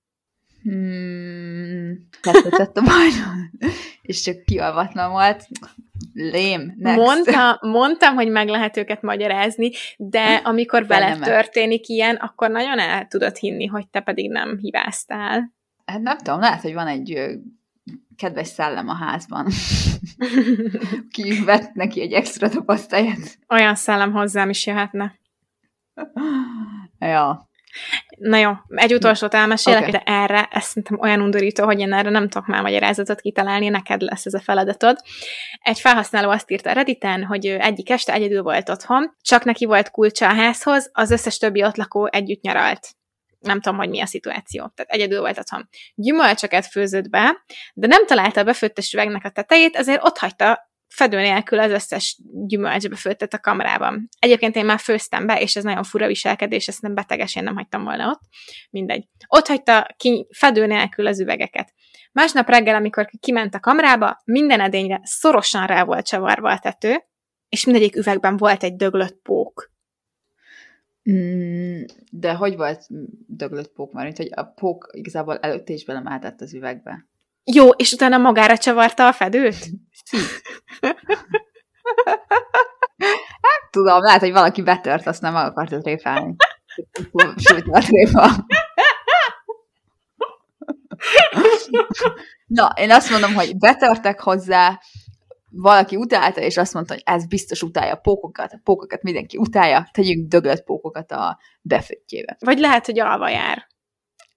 Hmm, 0.62 2.08
a 2.22 2.70
boltban, 2.72 3.50
és 4.02 4.22
csak 4.22 4.44
kialvatlan 4.44 5.10
volt. 5.10 5.46
Lém. 6.12 6.74
Mondta, 6.76 7.58
mondtam, 7.60 8.14
hogy 8.14 8.28
meg 8.28 8.48
lehet 8.48 8.76
őket 8.76 9.02
magyarázni, 9.02 9.70
de 9.96 10.34
amikor 10.44 10.86
veled 10.86 11.18
történik 11.20 11.88
ilyen, 11.88 12.16
akkor 12.16 12.50
nagyon 12.50 12.78
el 12.78 13.06
tudod 13.06 13.36
hinni, 13.36 13.66
hogy 13.66 13.88
te 13.88 14.00
pedig 14.00 14.30
nem 14.30 14.58
hibáztál. 14.58 15.52
Hát 15.84 16.00
nem 16.00 16.18
tudom, 16.18 16.40
lehet, 16.40 16.62
hogy 16.62 16.74
van 16.74 16.86
egy 16.86 17.38
kedves 18.16 18.48
szellem 18.48 18.88
a 18.88 18.94
házban. 18.94 19.46
Ki 21.14 21.44
vett 21.44 21.72
neki 21.72 22.00
egy 22.00 22.12
extra 22.12 22.48
tapasztalat. 22.48 23.38
Olyan 23.48 23.74
szellem 23.74 24.12
hozzám 24.12 24.50
is 24.50 24.66
jöhetne. 24.66 25.18
Ja. 26.98 27.48
Na 28.18 28.36
jó, 28.36 28.50
egy 28.68 28.94
utolsót 28.94 29.34
elmesélek, 29.34 29.80
okay. 29.80 29.90
de 29.90 30.02
erre, 30.04 30.48
ez 30.50 30.64
szerintem 30.64 30.98
olyan 31.00 31.20
undorító, 31.20 31.64
hogy 31.64 31.80
én 31.80 31.92
erre 31.92 32.10
nem 32.10 32.28
tudok 32.28 32.46
már 32.46 32.62
magyarázatot 32.62 33.20
kitalálni, 33.20 33.68
neked 33.68 34.00
lesz 34.00 34.26
ez 34.26 34.34
a 34.34 34.40
feladatod. 34.40 34.98
Egy 35.62 35.80
felhasználó 35.80 36.30
azt 36.30 36.50
írta 36.50 36.72
Redditen, 36.72 37.24
hogy 37.24 37.46
egyik 37.46 37.90
este 37.90 38.12
egyedül 38.12 38.42
volt 38.42 38.68
otthon, 38.68 39.14
csak 39.20 39.44
neki 39.44 39.64
volt 39.64 39.90
kulcsa 39.90 40.28
a 40.28 40.34
házhoz, 40.34 40.90
az 40.92 41.10
összes 41.10 41.38
többi 41.38 41.62
ott 41.62 41.76
lakó 41.76 42.08
együtt 42.12 42.40
nyaralt 42.40 42.97
nem 43.38 43.60
tudom, 43.60 43.78
hogy 43.78 43.88
mi 43.88 44.00
a 44.00 44.06
szituáció. 44.06 44.72
Tehát 44.74 44.90
egyedül 44.90 45.20
volt 45.20 45.38
otthon. 45.38 45.68
Gyümölcsöket 45.94 46.66
főzött 46.66 47.08
be, 47.10 47.44
de 47.74 47.86
nem 47.86 48.06
találta 48.06 48.40
a 48.40 48.44
befőttes 48.44 48.92
üvegnek 48.92 49.24
a 49.24 49.30
tetejét, 49.30 49.76
azért 49.76 50.04
ott 50.04 50.18
hagyta 50.18 50.68
fedő 50.94 51.20
nélkül 51.20 51.58
az 51.58 51.70
összes 51.70 52.18
gyümölcsbe 52.46 52.96
főttet 52.96 53.34
a 53.34 53.38
kamerában. 53.38 54.08
Egyébként 54.18 54.56
én 54.56 54.64
már 54.64 54.78
főztem 54.78 55.26
be, 55.26 55.40
és 55.40 55.56
ez 55.56 55.64
nagyon 55.64 55.82
fura 55.82 56.06
viselkedés, 56.06 56.68
ezt 56.68 56.82
nem 56.82 56.94
beteges, 56.94 57.36
én 57.36 57.42
nem 57.42 57.56
hagytam 57.56 57.84
volna 57.84 58.08
ott. 58.08 58.20
Mindegy. 58.70 59.04
Ott 59.26 59.46
hagyta 59.46 59.86
ki 59.96 60.26
fedő 60.38 60.66
nélkül 60.66 61.06
az 61.06 61.20
üvegeket. 61.20 61.72
Másnap 62.12 62.48
reggel, 62.48 62.74
amikor 62.74 63.08
kiment 63.20 63.54
a 63.54 63.60
kamrába, 63.60 64.20
minden 64.24 64.60
edényre 64.60 65.00
szorosan 65.02 65.66
rá 65.66 65.84
volt 65.84 66.06
csavarva 66.06 66.50
a 66.50 66.58
tető, 66.58 67.02
és 67.48 67.64
mindegyik 67.64 67.96
üvegben 67.96 68.36
volt 68.36 68.62
egy 68.62 68.76
döglött 68.76 69.20
pók. 69.22 69.70
Mm, 71.12 71.82
de 72.10 72.32
hogy 72.32 72.56
volt 72.56 72.86
döglött 73.26 73.72
pók 73.72 73.92
már, 73.92 74.04
mint 74.04 74.16
hogy 74.16 74.30
a 74.34 74.42
pók 74.42 74.88
igazából 74.92 75.38
előtte 75.38 75.72
is 75.72 75.84
belemeltett 75.84 76.40
az 76.40 76.54
üvegbe? 76.54 77.06
Jó, 77.44 77.68
és 77.68 77.92
utána 77.92 78.18
magára 78.18 78.56
csavarta 78.56 79.06
a 79.06 79.12
fedőt? 79.12 79.68
hát, 83.42 83.70
tudom, 83.70 84.02
lehet, 84.02 84.20
hogy 84.20 84.32
valaki 84.32 84.62
betört, 84.62 85.06
azt 85.06 85.22
nem 85.22 85.34
akarta 85.34 85.80
tréfálni. 85.80 86.36
Sőt, 87.36 87.66
a 87.70 87.80
tréfa. 87.80 88.46
Na, 92.46 92.72
én 92.76 92.90
azt 92.90 93.10
mondom, 93.10 93.34
hogy 93.34 93.58
betörtek 93.58 94.20
hozzá, 94.20 94.80
valaki 95.50 95.96
utálta, 95.96 96.40
és 96.40 96.56
azt 96.56 96.74
mondta, 96.74 96.92
hogy 96.92 97.02
ez 97.06 97.26
biztos 97.26 97.62
utálja 97.62 97.92
a 97.92 97.96
pókokat, 97.96 98.52
a 98.52 98.60
pókokat 98.64 99.02
mindenki 99.02 99.36
utálja, 99.36 99.88
tegyünk 99.92 100.28
döglött 100.28 100.64
pókokat 100.64 101.12
a 101.12 101.38
befőttjébe. 101.60 102.36
Vagy 102.40 102.58
lehet, 102.58 102.86
hogy 102.86 103.00
alva 103.00 103.28
jár. 103.28 103.66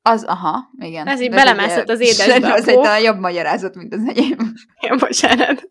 Az, 0.02 0.24
aha, 0.24 0.70
igen. 0.80 1.08
Ez 1.08 1.22
így 1.22 1.30
belemászott 1.30 1.90
az 1.90 2.00
édesbe. 2.00 2.54
Ez 2.54 2.68
egy 2.68 3.04
jobb 3.04 3.20
magyarázat, 3.20 3.76
mint 3.76 3.94
az 3.94 4.02
enyém. 4.08 4.38
Ja, 4.88 4.96
bocsánat. 4.96 5.70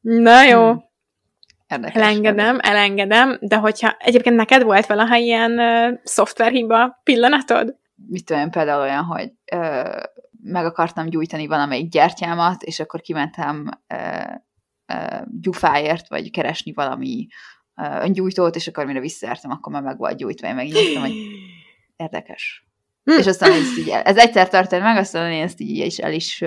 Na 0.00 0.42
jó. 0.42 0.70
Hmm. 0.70 0.90
Érdekes. 1.68 2.02
Elengedem, 2.02 2.58
elengedem, 2.62 3.38
de 3.40 3.56
hogyha 3.56 3.96
egyébként 3.98 4.36
neked 4.36 4.62
volt 4.62 4.86
valaha 4.86 5.16
ilyen 5.16 5.58
uh, 5.58 5.98
szoftverhiba 6.02 7.00
pillanatod? 7.02 7.76
Mit 8.08 8.24
tudom, 8.24 8.42
én, 8.42 8.50
például 8.50 8.80
olyan, 8.80 9.04
hogy 9.04 9.32
ö, 9.52 9.82
meg 10.42 10.64
akartam 10.64 11.08
gyújtani 11.08 11.46
valamelyik 11.46 11.88
gyertyámat, 11.88 12.62
és 12.62 12.80
akkor 12.80 13.00
kimentem 13.00 13.70
gyufáért, 15.40 16.08
vagy 16.08 16.30
keresni 16.30 16.72
valami 16.72 17.26
öngyújtót, 18.00 18.56
és 18.56 18.66
akkor 18.66 18.86
mire 18.86 19.00
visszaértem, 19.00 19.50
akkor 19.50 19.72
már 19.72 19.82
meg 19.82 19.98
volt 19.98 20.16
gyújtva, 20.16 20.46
én 20.46 20.54
megnéztem, 20.54 21.02
hogy 21.02 21.14
érdekes. 21.96 22.66
Hm. 23.04 23.18
És 23.18 23.26
aztán 23.26 23.52
ez 23.52 23.78
így, 23.78 23.88
ez 23.88 24.16
egyszer 24.16 24.48
történt 24.48 24.82
meg, 24.82 24.96
aztán 24.96 25.32
én 25.32 25.42
ezt 25.42 25.60
így 25.60 25.86
is 25.86 25.98
el 25.98 26.12
is 26.12 26.44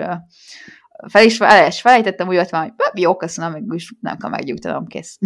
fel 1.08 1.23
is, 1.23 1.38
fel 1.38 1.67
is 1.67 1.81
felejtettem, 1.81 2.27
úgy 2.27 2.47
van, 2.49 2.62
hogy 2.77 3.01
jó, 3.01 3.15
köszönöm, 3.15 3.51
meg 3.51 3.63
is 3.75 3.93
nem 3.99 4.17
kell 4.17 4.29
meggyújtanom, 4.29 4.86
kész. 4.86 5.17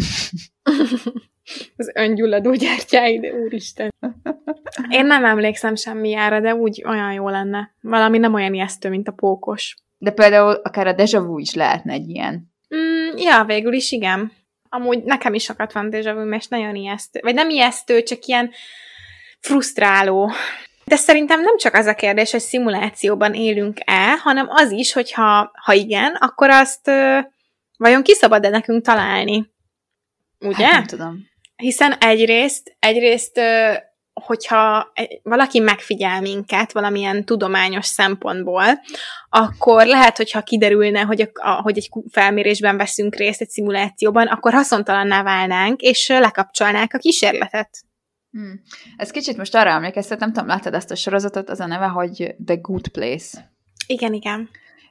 Az 1.77 1.91
öngyulladó 1.95 2.53
gyertyáid, 2.53 3.25
úristen. 3.25 3.93
Én 4.89 5.05
nem 5.05 5.25
emlékszem 5.25 5.75
semmiára, 5.75 6.39
de 6.39 6.55
úgy 6.55 6.83
olyan 6.87 7.13
jó 7.13 7.29
lenne. 7.29 7.73
Valami 7.81 8.17
nem 8.17 8.33
olyan 8.33 8.53
ijesztő, 8.53 8.89
mint 8.89 9.07
a 9.07 9.11
pókos. 9.11 9.75
De 9.97 10.11
például 10.11 10.51
akár 10.51 10.87
a 10.87 10.93
deja 10.93 11.21
vu 11.21 11.37
is 11.37 11.53
lehetne 11.53 11.93
egy 11.93 12.09
ilyen. 12.09 12.53
Mm, 12.75 13.17
ja, 13.17 13.43
végül 13.43 13.73
is 13.73 13.91
igen. 13.91 14.31
Amúgy 14.69 15.03
nekem 15.03 15.33
is 15.33 15.43
sokat 15.43 15.73
van 15.73 15.89
deja 15.89 16.13
vu, 16.13 16.33
és 16.33 16.47
nagyon 16.47 16.75
ijesztő. 16.75 17.19
Vagy 17.23 17.33
nem 17.33 17.49
ijesztő, 17.49 18.03
csak 18.03 18.25
ilyen 18.25 18.51
frusztráló. 19.39 20.31
De 20.85 20.95
szerintem 20.95 21.41
nem 21.41 21.57
csak 21.57 21.73
az 21.73 21.85
a 21.85 21.93
kérdés, 21.93 22.31
hogy 22.31 22.39
szimulációban 22.39 23.33
élünk-e, 23.33 24.17
hanem 24.17 24.47
az 24.49 24.71
is, 24.71 24.93
hogy 24.93 25.11
ha, 25.11 25.51
ha 25.63 25.73
igen, 25.73 26.15
akkor 26.15 26.49
azt 26.49 26.87
ö, 26.87 27.19
vajon 27.77 28.03
ki 28.03 28.13
szabad-e 28.13 28.49
nekünk 28.49 28.83
találni? 28.83 29.51
Ugye? 30.39 30.65
Hát 30.65 30.73
nem 30.73 30.83
tudom. 30.83 31.27
Hiszen 31.59 31.91
egyrészt, 31.91 32.75
egyrészt 32.79 33.37
ö, 33.37 33.73
hogyha 34.13 34.91
valaki 35.23 35.59
megfigyel 35.59 36.21
minket 36.21 36.71
valamilyen 36.71 37.25
tudományos 37.25 37.85
szempontból, 37.85 38.63
akkor 39.29 39.85
lehet, 39.85 40.17
hogyha 40.17 40.41
kiderülne, 40.41 41.01
hogy, 41.01 41.21
a, 41.21 41.29
a, 41.33 41.61
hogy 41.61 41.77
egy 41.77 41.89
felmérésben 42.11 42.77
veszünk 42.77 43.15
részt 43.15 43.41
egy 43.41 43.49
szimulációban, 43.49 44.27
akkor 44.27 44.53
haszontalanná 44.53 45.23
válnánk, 45.23 45.81
és 45.81 46.07
lekapcsolnák 46.07 46.93
a 46.93 46.97
kísérletet. 46.97 47.69
Hmm. 48.31 48.61
Ez 48.97 49.11
kicsit 49.11 49.37
most 49.37 49.55
arra 49.55 49.69
emlékeztet, 49.69 50.19
nem 50.19 50.33
tudom, 50.33 50.47
láttad 50.47 50.73
ezt 50.73 50.91
a 50.91 50.95
sorozatot, 50.95 51.49
az 51.49 51.59
a 51.59 51.65
neve, 51.65 51.85
hogy 51.85 52.35
The 52.45 52.55
Good 52.55 52.87
Place. 52.87 53.51
Igen, 53.87 54.13
igen. 54.13 54.49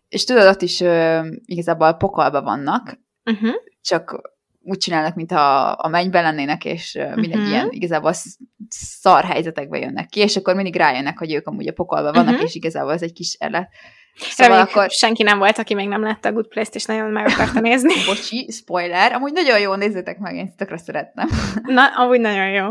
És 0.08 0.24
tudod, 0.24 0.46
ott 0.46 0.62
is 0.62 0.80
uh, 0.80 1.26
igazából 1.44 1.92
pokolba 1.92 2.42
vannak, 2.42 2.98
uh-huh. 3.24 3.54
csak 3.80 4.20
úgy 4.68 4.78
csinálnak, 4.78 5.14
mint 5.14 5.32
a, 5.32 5.76
a 5.78 5.88
mennyben 5.88 6.22
lennének, 6.22 6.64
és 6.64 6.98
mindegy 7.14 7.34
uh-huh. 7.34 7.48
ilyen 7.48 7.68
igazából 7.70 8.12
szar 8.68 9.24
helyzetekbe 9.24 9.78
jönnek 9.78 10.06
ki, 10.06 10.20
és 10.20 10.36
akkor 10.36 10.54
mindig 10.54 10.76
rájönnek, 10.76 11.18
hogy 11.18 11.32
ők 11.32 11.46
amúgy 11.46 11.68
a 11.68 11.72
pokolba 11.72 12.12
vannak, 12.12 12.32
uh-huh. 12.32 12.44
és 12.44 12.54
igazából 12.54 12.92
ez 12.92 13.02
egy 13.02 13.12
kísérlet. 13.12 13.68
Szóval 14.14 14.46
Reméljük, 14.46 14.76
akkor... 14.76 14.90
senki 14.90 15.22
nem 15.22 15.38
volt, 15.38 15.58
aki 15.58 15.74
még 15.74 15.88
nem 15.88 16.02
látta 16.02 16.28
a 16.28 16.32
Good 16.32 16.48
Place-t, 16.48 16.74
és 16.74 16.84
nagyon 16.84 17.10
meg 17.10 17.26
akarta 17.26 17.60
nézni. 17.60 17.94
Bocsi, 18.06 18.48
spoiler, 18.50 19.12
amúgy 19.12 19.32
nagyon 19.32 19.60
jó, 19.60 19.74
nézzétek 19.74 20.18
meg, 20.18 20.36
én 20.36 20.56
tökre 20.56 20.76
szerettem. 20.76 21.28
Na, 21.62 21.86
amúgy 21.96 22.20
nagyon 22.20 22.48
jó 22.48 22.66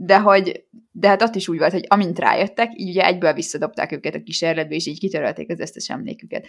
de 0.00 0.18
hogy 0.18 0.66
de 0.90 1.08
hát 1.08 1.22
ott 1.22 1.34
is 1.34 1.48
úgy 1.48 1.58
volt, 1.58 1.72
hogy 1.72 1.84
amint 1.88 2.18
rájöttek, 2.18 2.70
így 2.74 2.88
ugye 2.88 3.04
egyből 3.04 3.32
visszadobták 3.32 3.92
őket 3.92 4.14
a 4.14 4.22
kísérletbe, 4.22 4.74
és 4.74 4.86
így 4.86 4.98
kitörölték 4.98 5.50
az 5.50 5.60
összes 5.60 5.88
emléküket. 5.88 6.46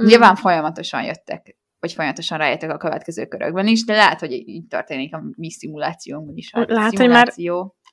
Mm. 0.00 0.04
Nyilván 0.06 0.36
folyamatosan 0.36 1.04
jöttek, 1.04 1.56
vagy 1.82 1.92
folyamatosan 1.92 2.38
rájöttek 2.38 2.70
a 2.70 2.76
következő 2.76 3.26
körökben 3.26 3.66
is, 3.66 3.84
de 3.84 3.94
lehet, 3.94 4.20
hogy 4.20 4.32
így 4.32 4.66
történik 4.66 5.14
a 5.14 5.22
mi 5.36 5.50
szimulációnkban 5.50 6.36
is. 6.36 6.52
A 6.52 6.64
lehet, 6.68 6.98
hogy 6.98 7.08
már... 7.08 7.32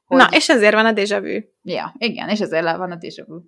Hogy... 0.05 0.17
Na, 0.17 0.27
és 0.31 0.49
ezért 0.49 0.73
van 0.73 0.85
a 0.85 0.91
déjà 0.91 1.21
vu. 1.21 1.39
Ja, 1.61 1.95
igen, 1.97 2.29
és 2.29 2.39
ezért 2.39 2.77
van 2.77 2.91
a 2.91 2.95
déjà 2.95 3.23
vu. 3.25 3.41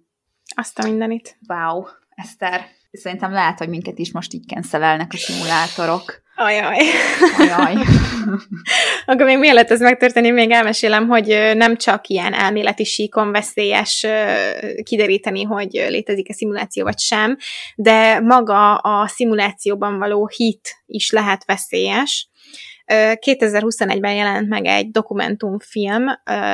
Azt 0.56 0.80
a 0.80 0.84
mindenit. 0.84 1.38
Wow, 1.48 1.84
Eszter. 2.10 2.66
Szerintem 2.92 3.32
lehet, 3.32 3.58
hogy 3.58 3.70
minket 3.70 4.00
is 4.00 4.12
most 4.12 4.34
így 4.34 4.46
kenszelelnek 4.46 5.12
a 5.14 5.18
szimulátorok. 5.18 6.22
Ajaj. 6.36 6.78
Ajaj. 7.38 7.76
Akkor 9.06 9.26
még 9.26 9.38
mielőtt 9.38 9.70
ez 9.70 9.80
megtörténik, 9.80 10.34
még 10.34 10.52
elmesélem, 10.52 11.08
hogy 11.08 11.52
nem 11.54 11.78
csak 11.78 12.08
ilyen 12.08 12.34
elméleti 12.34 12.84
síkon 12.84 13.32
veszélyes 13.32 14.06
kideríteni, 14.84 15.44
hogy 15.44 15.72
létezik-e 15.72 16.34
szimuláció 16.34 16.84
vagy 16.84 17.00
sem, 17.00 17.38
de 17.76 18.20
maga 18.20 18.76
a 18.76 19.08
szimulációban 19.08 19.98
való 19.98 20.30
hit 20.36 20.82
is 20.86 21.12
lehet 21.12 21.46
veszélyes. 21.46 22.30
2021-ben 22.88 24.14
jelent 24.14 24.50
meg 24.50 24.66
egy 24.66 24.92
dokumentumfilm, 24.92 26.06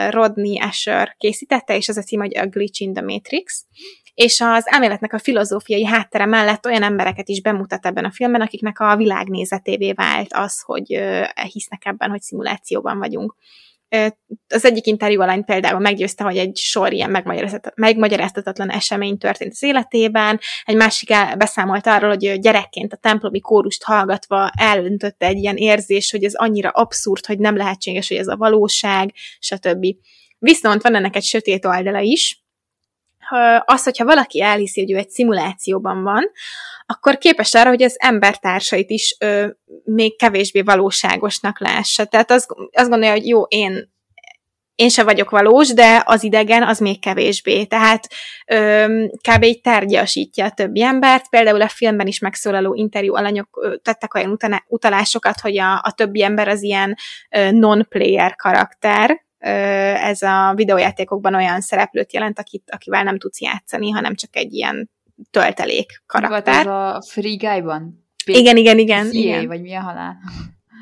Rodney 0.09 0.59
Asher 0.59 1.15
készítette, 1.17 1.75
és 1.75 1.89
az 1.89 1.97
a 1.97 2.01
cím, 2.01 2.19
hogy 2.19 2.37
A 2.37 2.45
Glitch 2.45 2.81
in 2.81 2.93
the 2.93 3.03
Matrix, 3.03 3.65
és 4.13 4.41
az 4.41 4.67
elméletnek 4.67 5.13
a 5.13 5.19
filozófiai 5.19 5.85
háttere 5.85 6.25
mellett 6.25 6.65
olyan 6.65 6.83
embereket 6.83 7.29
is 7.29 7.41
bemutat 7.41 7.85
ebben 7.85 8.05
a 8.05 8.11
filmben, 8.11 8.41
akiknek 8.41 8.79
a 8.79 8.95
világnézetévé 8.95 9.91
vált 9.91 10.33
az, 10.33 10.61
hogy 10.61 11.03
hisznek 11.51 11.85
ebben, 11.85 12.09
hogy 12.09 12.21
szimulációban 12.21 12.97
vagyunk. 12.97 13.35
Az 14.47 14.65
egyik 14.65 14.85
interjú 14.85 15.21
alány 15.21 15.45
például 15.45 15.79
meggyőzte, 15.79 16.23
hogy 16.23 16.37
egy 16.37 16.57
sor 16.57 16.93
ilyen 16.93 17.23
megmagyaráztatatlan 17.75 18.69
esemény 18.69 19.17
történt 19.17 19.51
az 19.51 19.63
életében, 19.63 20.39
egy 20.63 20.75
másik 20.75 21.09
beszámolt 21.37 21.87
arról, 21.87 22.09
hogy 22.09 22.39
gyerekként 22.39 22.93
a 22.93 22.97
templomi 22.97 23.39
kórust 23.39 23.83
hallgatva 23.83 24.51
elöntötte 24.59 25.25
egy 25.25 25.37
ilyen 25.37 25.55
érzés, 25.55 26.11
hogy 26.11 26.23
ez 26.23 26.33
annyira 26.33 26.69
abszurd, 26.69 27.25
hogy 27.25 27.39
nem 27.39 27.55
lehetséges, 27.55 28.07
hogy 28.07 28.17
ez 28.17 28.27
a 28.27 28.35
valóság, 28.35 29.13
stb. 29.39 29.85
Viszont 30.39 30.81
van 30.81 30.95
ennek 30.95 31.15
egy 31.15 31.23
sötét 31.23 31.65
oldala 31.65 31.99
is, 31.99 32.46
az, 33.65 33.83
hogyha 33.83 34.05
valaki 34.05 34.41
elhiszi, 34.41 34.81
hogy 34.81 34.91
ő 34.91 34.97
egy 34.97 35.09
szimulációban 35.09 36.03
van, 36.03 36.31
akkor 36.85 37.17
képes 37.17 37.53
arra, 37.53 37.69
hogy 37.69 37.83
az 37.83 37.95
embertársait 37.99 38.89
is 38.89 39.15
ö, 39.19 39.47
még 39.83 40.17
kevésbé 40.17 40.61
valóságosnak 40.61 41.59
lássa. 41.59 42.05
Tehát 42.05 42.31
az, 42.31 42.47
azt 42.71 42.89
gondolja, 42.89 43.11
hogy 43.13 43.27
jó, 43.27 43.43
én 43.43 43.95
én 44.75 44.89
se 44.89 45.03
vagyok 45.03 45.29
valós, 45.29 45.73
de 45.73 46.03
az 46.05 46.23
idegen 46.23 46.63
az 46.63 46.79
még 46.79 46.99
kevésbé. 46.99 47.65
Tehát 47.65 48.07
ö, 48.47 48.85
kb. 49.29 49.43
így 49.43 49.61
tárgyasítja 49.61 50.45
a 50.45 50.51
többi 50.51 50.83
embert. 50.83 51.29
Például 51.29 51.61
a 51.61 51.67
filmben 51.67 52.07
is 52.07 52.19
megszólaló 52.19 52.73
interjú 52.73 53.15
alanyok 53.15 53.59
ö, 53.61 53.75
tettek 53.75 54.13
olyan 54.13 54.37
utalásokat, 54.67 55.39
hogy 55.39 55.59
a, 55.59 55.73
a 55.73 55.93
többi 55.95 56.23
ember 56.23 56.47
az 56.47 56.63
ilyen 56.63 56.95
non-player 57.51 58.35
karakter, 58.35 59.25
ez 59.47 60.21
a 60.21 60.53
videójátékokban 60.55 61.35
olyan 61.35 61.61
szereplőt 61.61 62.13
jelent, 62.13 62.39
akit, 62.39 62.63
akivel 62.71 63.03
nem 63.03 63.19
tudsz 63.19 63.41
játszani, 63.41 63.89
hanem 63.89 64.15
csak 64.15 64.35
egy 64.35 64.53
ilyen 64.53 64.89
töltelék 65.31 66.03
karakter. 66.05 66.53
Volt 66.53 66.57
ez 66.57 66.65
a 66.65 67.03
Free 67.07 67.35
Guy-ban? 67.35 68.05
igen, 68.25 68.57
igen, 68.57 68.77
igen. 68.77 69.05
CA, 69.05 69.17
igen. 69.17 69.47
vagy 69.47 69.61
mi 69.61 69.73
a 69.73 69.81
halál? 69.81 70.17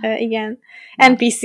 Uh, 0.02 0.22
igen. 0.22 0.60
NPC. 0.96 1.40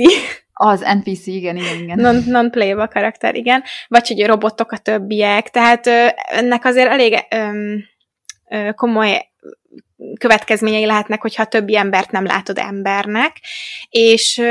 Az 0.53 0.79
NPC, 0.79 1.27
igen, 1.27 1.55
igen, 1.55 1.81
igen. 1.83 1.99
Non, 1.99 2.23
non-playable 2.25 2.87
karakter, 2.87 3.35
igen. 3.35 3.63
Vagy 3.87 4.07
hogy 4.07 4.25
robotok 4.25 4.71
a 4.71 4.77
többiek. 4.77 5.49
Tehát 5.49 5.87
ennek 6.29 6.65
azért 6.65 6.89
elég 6.89 7.17
um, 7.35 7.83
komoly 8.75 9.30
következményei 10.19 10.85
lehetnek, 10.85 11.21
hogyha 11.21 11.45
többi 11.45 11.77
embert 11.77 12.11
nem 12.11 12.25
látod 12.25 12.57
embernek, 12.57 13.35
és 13.89 14.41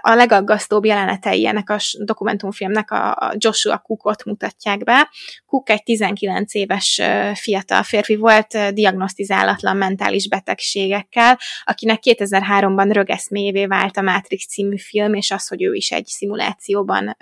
a 0.00 0.14
legaggasztóbb 0.14 0.84
jelenetei 0.84 1.46
ennek 1.46 1.70
a 1.70 1.78
dokumentumfilmnek 1.98 2.90
a 2.90 3.32
Joshua 3.36 3.78
Cookot 3.78 4.24
mutatják 4.24 4.84
be. 4.84 5.10
Cook 5.46 5.70
egy 5.70 5.82
19 5.82 6.54
éves 6.54 7.00
fiatal 7.34 7.82
férfi 7.82 8.16
volt 8.16 8.72
diagnosztizálatlan 8.74 9.76
mentális 9.76 10.28
betegségekkel, 10.28 11.38
akinek 11.64 11.98
2003-ban 12.02 12.90
rögeszmévé 12.92 13.66
vált 13.66 13.96
a 13.96 14.02
Matrix 14.02 14.46
című 14.46 14.78
film, 14.78 15.14
és 15.14 15.30
az, 15.30 15.48
hogy 15.48 15.62
ő 15.62 15.74
is 15.74 15.90
egy 15.90 16.06
szimulációban 16.06 17.16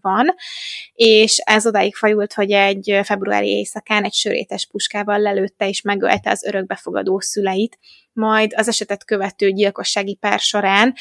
van, 0.00 0.34
és 0.94 1.36
ez 1.36 1.66
odáig 1.66 1.94
fajult, 1.94 2.32
hogy 2.32 2.50
egy 2.50 3.00
februári 3.02 3.48
éjszakán 3.48 4.04
egy 4.04 4.12
sörétes 4.14 4.66
puskával 4.70 5.18
lelőtte 5.18 5.68
és 5.68 5.82
megölte 5.82 6.30
az 6.30 6.44
örökbefogadó 6.44 7.13
szüleit, 7.22 7.78
majd 8.12 8.52
az 8.56 8.68
esetet 8.68 9.04
követő 9.04 9.50
gyilkossági 9.50 10.14
pár 10.14 10.38
során 10.38 10.94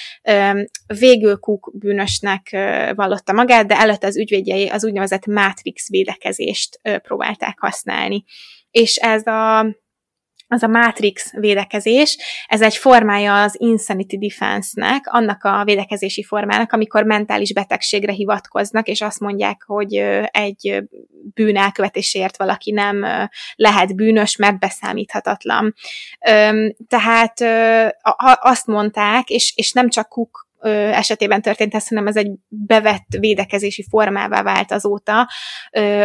végül 1.00 1.38
Cook 1.38 1.72
bűnösnek 1.74 2.50
vallotta 2.96 3.34
magát, 3.34 3.68
de 3.68 3.80
előtte 3.80 4.08
az 4.08 4.18
ügyvédjei 4.18 4.68
az 4.68 4.86
úgynevezett 4.86 5.26
Matrix 5.26 5.90
védekezést 5.90 6.80
próbálták 7.02 7.60
használni. 7.60 8.24
És 8.72 8.96
ez 8.96 9.28
a 9.28 9.66
az 10.54 10.64
a 10.64 10.68
Matrix 10.68 11.34
védekezés, 11.34 12.18
ez 12.48 12.62
egy 12.62 12.76
formája 12.76 13.42
az 13.42 13.56
Insanity 13.58 14.18
Defense-nek, 14.18 15.02
annak 15.06 15.44
a 15.44 15.64
védekezési 15.64 16.24
formának, 16.24 16.72
amikor 16.72 17.04
mentális 17.04 17.54
betegségre 17.54 18.12
hivatkoznak, 18.12 18.88
és 18.88 19.02
azt 19.02 19.20
mondják, 19.20 19.64
hogy 19.66 19.96
egy 20.32 20.84
bűn 21.34 21.58
elkövetéséért 21.58 22.38
valaki 22.38 22.72
nem 22.72 23.06
lehet 23.56 23.96
bűnös, 23.96 24.36
mert 24.36 24.60
beszámíthatatlan. 24.60 25.74
Tehát 26.88 27.40
azt 28.42 28.68
mondták, 28.68 29.30
és, 29.30 29.54
és 29.56 29.72
nem 29.72 29.90
csak 29.90 30.08
Cook 30.08 30.48
esetében 30.70 31.42
történt 31.42 31.76
ez, 31.76 31.88
hanem 31.88 32.08
ez 32.08 32.16
egy 32.16 32.32
bevett 32.48 33.08
védekezési 33.20 33.86
formává 33.90 34.44
vált 34.44 34.72
azóta, 34.72 35.30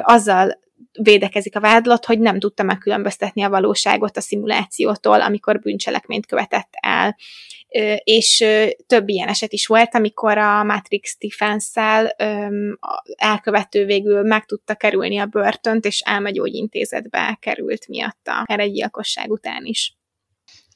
azzal 0.01 0.59
védekezik 1.03 1.57
a 1.57 1.61
vádlat, 1.61 2.05
hogy 2.05 2.19
nem 2.19 2.39
tudta 2.39 2.63
megkülönböztetni 2.63 3.43
a 3.43 3.49
valóságot 3.49 4.17
a 4.17 4.21
szimulációtól, 4.21 5.21
amikor 5.21 5.61
bűncselekményt 5.61 6.27
követett 6.27 6.71
el. 6.71 7.17
És 8.05 8.45
több 8.87 9.09
ilyen 9.09 9.29
eset 9.29 9.53
is 9.53 9.67
volt, 9.67 9.95
amikor 9.95 10.39
a 10.39 10.65
Matrix 10.65 11.17
Defense-szel 11.19 12.17
elkövető 13.17 13.85
végül 13.85 14.23
meg 14.23 14.45
tudta 14.45 14.75
kerülni 14.75 15.19
a 15.19 15.27
börtönt, 15.27 15.85
és 15.85 16.01
elmegyógyintézetbe 16.01 17.39
került 17.41 17.89
miatta, 17.89 18.45
erre 18.47 18.63
egy 18.63 18.73
gyilkosság 18.73 19.31
után 19.31 19.65
is. 19.65 19.97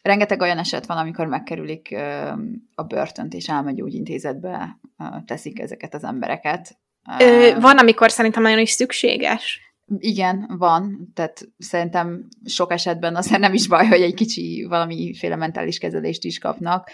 Rengeteg 0.02 0.40
olyan 0.40 0.58
eset 0.58 0.86
van, 0.86 0.96
amikor 0.96 1.26
megkerülik 1.26 1.94
a 2.74 2.82
börtönt, 2.82 3.34
és 3.34 3.46
elmegyógyintézetbe 3.46 4.78
teszik 5.26 5.60
ezeket 5.60 5.94
az 5.94 6.04
embereket. 6.04 6.78
Van, 7.60 7.78
amikor 7.78 8.10
szerintem 8.10 8.42
nagyon 8.42 8.58
is 8.58 8.70
szükséges. 8.70 9.60
Igen, 9.98 10.54
van. 10.58 11.10
Tehát 11.14 11.48
szerintem 11.58 12.28
sok 12.44 12.72
esetben 12.72 13.16
azért 13.16 13.40
nem 13.40 13.54
is 13.54 13.68
baj, 13.68 13.86
hogy 13.86 14.00
egy 14.00 14.14
kicsi 14.14 14.66
valamiféle 14.68 15.36
mentális 15.36 15.78
kezelést 15.78 16.24
is 16.24 16.38
kapnak. 16.38 16.90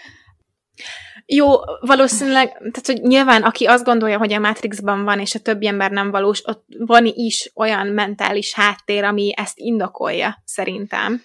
Jó, 1.25 1.47
valószínűleg, 1.79 2.47
tehát 2.47 2.85
hogy 2.85 3.01
nyilván 3.01 3.43
aki 3.43 3.65
azt 3.65 3.83
gondolja, 3.83 4.17
hogy 4.17 4.33
a 4.33 4.39
Matrixban 4.39 5.03
van, 5.03 5.19
és 5.19 5.35
a 5.35 5.39
többi 5.39 5.67
ember 5.67 5.91
nem 5.91 6.11
valós, 6.11 6.41
ott 6.45 6.65
van 6.77 7.05
is 7.05 7.51
olyan 7.55 7.87
mentális 7.87 8.53
háttér, 8.53 9.03
ami 9.03 9.31
ezt 9.35 9.59
indokolja, 9.59 10.41
szerintem. 10.45 11.21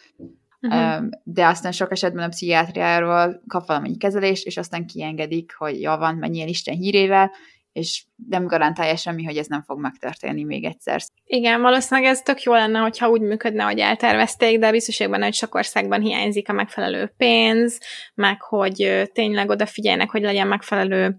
Uh-huh. 0.61 1.09
De 1.23 1.47
aztán 1.47 1.73
sok 1.73 1.91
esetben 1.91 2.25
a 2.25 2.29
pszichiátriáról 2.29 3.43
kap 3.47 3.67
valamennyi 3.67 3.97
kezelést, 3.97 4.47
és 4.47 4.57
aztán 4.57 4.87
kiengedik, 4.87 5.55
hogy 5.57 5.81
ja, 5.81 5.97
van 5.97 6.15
mennyien 6.15 6.49
Isten 6.49 6.75
hírével, 6.75 7.31
és 7.75 8.05
nem 8.29 8.47
garantálja 8.47 8.97
semmi, 8.97 9.25
hogy 9.25 9.37
ez 9.37 9.47
nem 9.47 9.63
fog 9.63 9.81
megtörténni 9.81 10.45
még 10.45 10.65
egyszer. 10.65 11.01
Igen, 11.25 11.61
valószínűleg 11.61 12.11
ez 12.11 12.23
tök 12.23 12.43
jó 12.43 12.53
lenne, 12.53 12.79
hogyha 12.79 13.09
úgy 13.09 13.21
működne, 13.21 13.63
hogy 13.65 13.79
eltervezték, 13.79 14.59
de 14.59 14.71
biztoségben, 14.71 15.23
hogy 15.23 15.35
sok 15.35 15.55
országban 15.55 16.01
hiányzik 16.01 16.49
a 16.49 16.53
megfelelő 16.53 17.13
pénz, 17.17 17.81
meg 18.15 18.43
hogy 18.43 19.09
tényleg 19.13 19.49
odafigyelnek, 19.49 20.11
hogy 20.11 20.23
legyen 20.23 20.47
megfelelő 20.47 21.17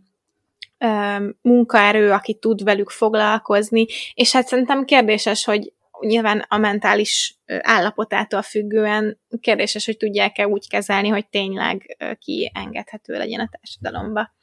munkaerő, 1.41 2.11
aki 2.11 2.33
tud 2.33 2.63
velük 2.63 2.89
foglalkozni, 2.89 3.85
és 4.13 4.31
hát 4.31 4.47
szerintem 4.47 4.85
kérdéses, 4.85 5.45
hogy 5.45 5.73
nyilván 5.99 6.45
a 6.47 6.57
mentális 6.57 7.37
állapotától 7.45 8.41
függően 8.41 9.19
kérdéses, 9.39 9.85
hogy 9.85 9.97
tudják-e 9.97 10.47
úgy 10.47 10.69
kezelni, 10.69 11.07
hogy 11.07 11.27
tényleg 11.27 11.97
kiengedhető 12.19 13.13
legyen 13.13 13.39
a 13.39 13.49
társadalomba. 13.51 14.33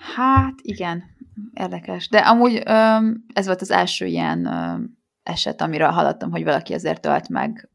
Hát 0.00 0.54
igen, 0.62 1.04
érdekes. 1.54 2.08
De 2.08 2.18
amúgy 2.18 2.62
ez 3.32 3.46
volt 3.46 3.60
az 3.60 3.70
első 3.70 4.06
ilyen 4.06 4.48
eset, 5.22 5.60
amiről 5.60 5.90
hallottam, 5.90 6.30
hogy 6.30 6.44
valaki 6.44 6.74
azért 6.74 7.00
tölt 7.00 7.28
meg 7.28 7.68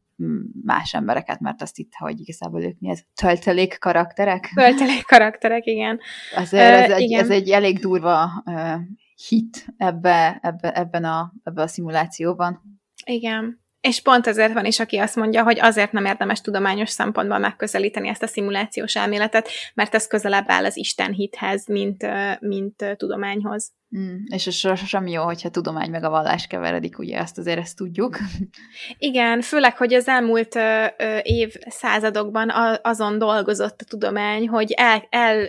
más 0.62 0.94
embereket, 0.94 1.40
mert 1.40 1.62
azt 1.62 1.78
itt, 1.78 1.92
hogy 1.98 2.20
igazából 2.20 2.62
ők 2.62 2.78
mi 2.78 2.88
ez? 2.88 3.00
Töltelék 3.14 3.78
karakterek? 3.78 4.50
Töltelék 4.54 5.06
karakterek, 5.06 5.66
igen. 5.66 6.00
Azért 6.36 6.74
ez, 6.74 6.90
egy, 6.90 7.00
igen. 7.00 7.20
ez 7.20 7.30
egy 7.30 7.50
elég 7.50 7.78
durva 7.78 8.42
uh, 8.44 8.80
hit 9.28 9.66
ebbe, 9.76 10.38
ebbe, 10.42 10.72
ebben 10.72 11.04
a, 11.04 11.32
ebbe 11.44 11.62
a 11.62 11.66
szimulációban. 11.66 12.80
Igen. 13.04 13.64
És 13.86 14.00
pont 14.00 14.26
ezért 14.26 14.52
van 14.52 14.64
is, 14.64 14.80
aki 14.80 14.96
azt 14.96 15.16
mondja, 15.16 15.42
hogy 15.42 15.60
azért 15.60 15.92
nem 15.92 16.04
érdemes 16.04 16.40
tudományos 16.40 16.90
szempontból 16.90 17.38
megközelíteni 17.38 18.08
ezt 18.08 18.22
a 18.22 18.26
szimulációs 18.26 18.96
elméletet, 18.96 19.48
mert 19.74 19.94
ez 19.94 20.06
közelebb 20.06 20.44
áll 20.46 20.64
az 20.64 20.76
Isten 20.76 21.12
hithez, 21.12 21.66
mint, 21.66 22.06
mint 22.40 22.84
tudományhoz. 22.96 23.72
Mm, 23.98 24.16
és 24.26 24.46
ez 24.46 24.54
sosem 24.54 25.06
jó, 25.06 25.22
hogyha 25.22 25.48
tudomány 25.48 25.90
meg 25.90 26.04
a 26.04 26.10
vallás 26.10 26.46
keveredik, 26.46 26.98
ugye 26.98 27.18
ezt 27.18 27.38
azért 27.38 27.58
ezt 27.58 27.76
tudjuk. 27.76 28.18
Igen, 28.98 29.40
főleg, 29.40 29.76
hogy 29.76 29.94
az 29.94 30.08
elmúlt 30.08 30.54
ö, 30.54 30.86
év 31.22 31.54
századokban 31.68 32.48
a, 32.48 32.78
azon 32.82 33.18
dolgozott 33.18 33.80
a 33.80 33.84
tudomány, 33.88 34.48
hogy 34.48 34.72
el, 34.72 35.06
el 35.10 35.48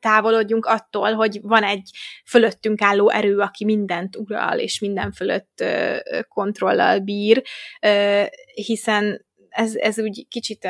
távolodjunk 0.00 0.66
attól, 0.66 1.12
hogy 1.12 1.38
van 1.42 1.62
egy 1.62 1.90
fölöttünk 2.26 2.82
álló 2.82 3.10
erő, 3.10 3.38
aki 3.38 3.64
mindent 3.64 4.16
ural, 4.16 4.58
és 4.58 4.78
minden 4.78 5.12
fölött 5.12 5.64
kontrollal 6.28 6.98
bír, 6.98 7.42
hiszen 8.54 9.26
ez, 9.48 9.74
ez 9.74 9.98
úgy 9.98 10.26
kicsit 10.28 10.68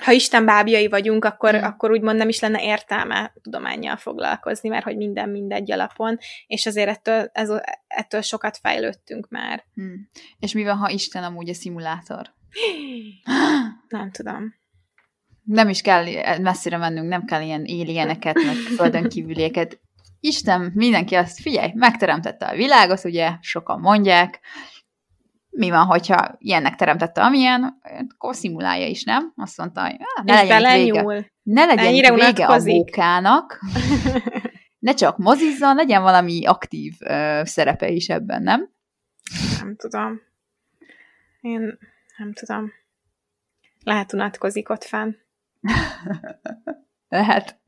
ha 0.00 0.12
Isten 0.12 0.44
bábjai 0.44 0.88
vagyunk, 0.88 1.24
akkor, 1.24 1.54
mm. 1.54 1.62
akkor 1.62 1.90
úgymond 1.90 2.18
nem 2.18 2.28
is 2.28 2.40
lenne 2.40 2.62
értelme 2.62 3.32
tudományjal 3.42 3.96
foglalkozni, 3.96 4.68
mert 4.68 4.84
hogy 4.84 4.96
minden 4.96 5.28
mindegy 5.28 5.72
alapon, 5.72 6.18
és 6.46 6.66
azért 6.66 6.88
ettől, 6.88 7.30
ez, 7.32 7.50
ettől 7.86 8.20
sokat 8.20 8.56
fejlődtünk 8.56 9.28
már. 9.28 9.64
Mm. 9.80 9.94
És 10.38 10.52
mi 10.52 10.64
van, 10.64 10.76
ha 10.76 10.90
Isten 10.90 11.24
amúgy 11.24 11.48
a 11.48 11.54
szimulátor? 11.54 12.34
Nem 13.88 14.10
tudom 14.10 14.54
nem 15.46 15.68
is 15.68 15.80
kell 15.80 16.04
messzire 16.40 16.76
mennünk, 16.76 17.08
nem 17.08 17.24
kell 17.24 17.42
ilyen 17.42 17.64
éljeneket, 17.64 18.34
meg 18.34 18.54
földön 18.76 19.08
kívülieket. 19.08 19.80
Isten, 20.20 20.72
mindenki 20.74 21.14
azt, 21.14 21.40
figyelj, 21.40 21.70
megteremtette 21.74 22.46
a 22.46 22.56
világot, 22.56 23.04
ugye, 23.04 23.36
sokan 23.40 23.80
mondják, 23.80 24.40
mi 25.50 25.70
van, 25.70 25.86
hogyha 25.86 26.34
ilyennek 26.38 26.74
teremtette 26.74 27.22
amilyen, 27.22 27.80
akkor 28.08 28.34
szimulálja 28.34 28.86
is, 28.86 29.04
nem? 29.04 29.32
Azt 29.36 29.58
mondta, 29.58 29.82
hogy 29.82 29.96
ne 30.24 30.42
és 30.42 30.48
legyen 30.48 30.82
vége, 30.82 31.30
ne 31.42 31.64
legyen 31.64 31.84
Ennyire 31.84 32.14
vége 32.14 32.46
a 32.46 32.62
bókának, 32.62 33.60
ne 34.86 34.94
csak 34.94 35.18
mozizzon, 35.18 35.74
legyen 35.74 36.02
valami 36.02 36.46
aktív 36.46 36.94
uh, 37.00 37.44
szerepe 37.44 37.88
is 37.88 38.08
ebben, 38.08 38.42
nem? 38.42 38.70
Nem 39.60 39.76
tudom. 39.76 40.20
Én 41.40 41.78
nem 42.16 42.32
tudom. 42.32 42.72
Lehet 43.84 44.12
unatkozik 44.12 44.70
ott 44.70 44.84
fenn. 44.84 45.12
Lehet. 47.08 47.58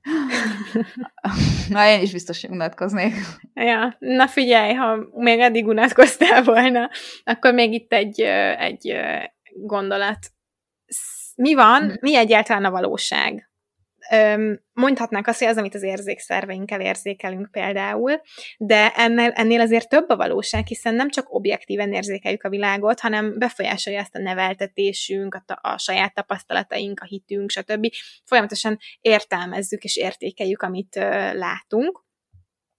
Na, 1.68 1.86
én 1.86 2.00
is 2.00 2.12
biztos 2.12 2.42
unatkoznék. 2.42 3.14
Ja, 3.54 3.96
na 3.98 4.26
figyelj, 4.26 4.72
ha 4.74 5.08
még 5.14 5.40
eddig 5.40 5.66
unatkoztál 5.66 6.42
volna, 6.42 6.90
akkor 7.24 7.54
még 7.54 7.72
itt 7.72 7.92
egy, 7.92 8.20
egy 8.58 8.96
gondolat. 9.54 10.18
Mi 11.34 11.54
van, 11.54 11.96
mi 12.00 12.16
egyáltalán 12.16 12.64
a 12.64 12.70
valóság? 12.70 13.47
Mondhatnánk 14.72 15.26
azt, 15.26 15.38
hogy 15.38 15.48
az, 15.48 15.56
amit 15.56 15.74
az 15.74 15.82
érzékszerveinkkel 15.82 16.80
érzékelünk 16.80 17.50
például, 17.50 18.20
de 18.58 18.92
ennél, 18.94 19.30
ennél 19.34 19.60
azért 19.60 19.88
több 19.88 20.08
a 20.08 20.16
valóság, 20.16 20.66
hiszen 20.66 20.94
nem 20.94 21.10
csak 21.10 21.34
objektíven 21.34 21.92
érzékeljük 21.92 22.42
a 22.42 22.48
világot, 22.48 23.00
hanem 23.00 23.38
befolyásolja 23.38 23.98
ezt 23.98 24.14
a 24.14 24.20
neveltetésünk, 24.20 25.34
a, 25.34 25.58
a 25.62 25.78
saját 25.78 26.14
tapasztalataink, 26.14 27.00
a 27.00 27.04
hitünk, 27.04 27.50
stb. 27.50 27.86
Folyamatosan 28.24 28.78
értelmezzük 29.00 29.82
és 29.82 29.96
értékeljük, 29.96 30.62
amit 30.62 30.96
uh, 30.96 31.34
látunk. 31.34 32.06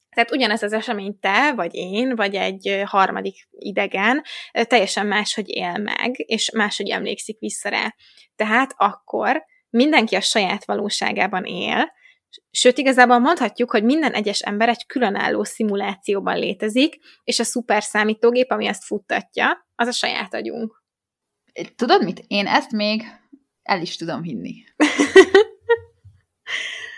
Tehát 0.09 0.31
ugyanez 0.31 0.63
az 0.63 0.73
esemény 0.73 1.19
te, 1.19 1.53
vagy 1.53 1.75
én, 1.75 2.15
vagy 2.15 2.35
egy 2.35 2.81
harmadik 2.85 3.47
idegen 3.51 4.23
teljesen 4.51 5.07
máshogy 5.07 5.49
él 5.49 5.77
meg, 5.77 6.13
és 6.15 6.51
máshogy 6.51 6.89
emlékszik 6.89 7.39
vissza 7.39 7.69
rá. 7.69 7.95
Tehát 8.35 8.73
akkor 8.77 9.43
mindenki 9.69 10.15
a 10.15 10.21
saját 10.21 10.65
valóságában 10.65 11.45
él, 11.45 11.91
sőt 12.51 12.77
igazából 12.77 13.19
mondhatjuk, 13.19 13.71
hogy 13.71 13.83
minden 13.83 14.13
egyes 14.13 14.39
ember 14.39 14.69
egy 14.69 14.85
különálló 14.85 15.43
szimulációban 15.43 16.37
létezik, 16.37 16.97
és 17.23 17.39
a 17.39 17.43
szuper 17.43 17.83
számítógép, 17.83 18.51
ami 18.51 18.65
ezt 18.65 18.83
futtatja, 18.83 19.67
az 19.75 19.87
a 19.87 19.91
saját 19.91 20.33
agyunk. 20.33 20.83
Tudod 21.75 22.03
mit? 22.03 22.23
Én 22.27 22.47
ezt 22.47 22.71
még 22.71 23.03
el 23.63 23.81
is 23.81 23.95
tudom 23.95 24.23
hinni. 24.23 24.53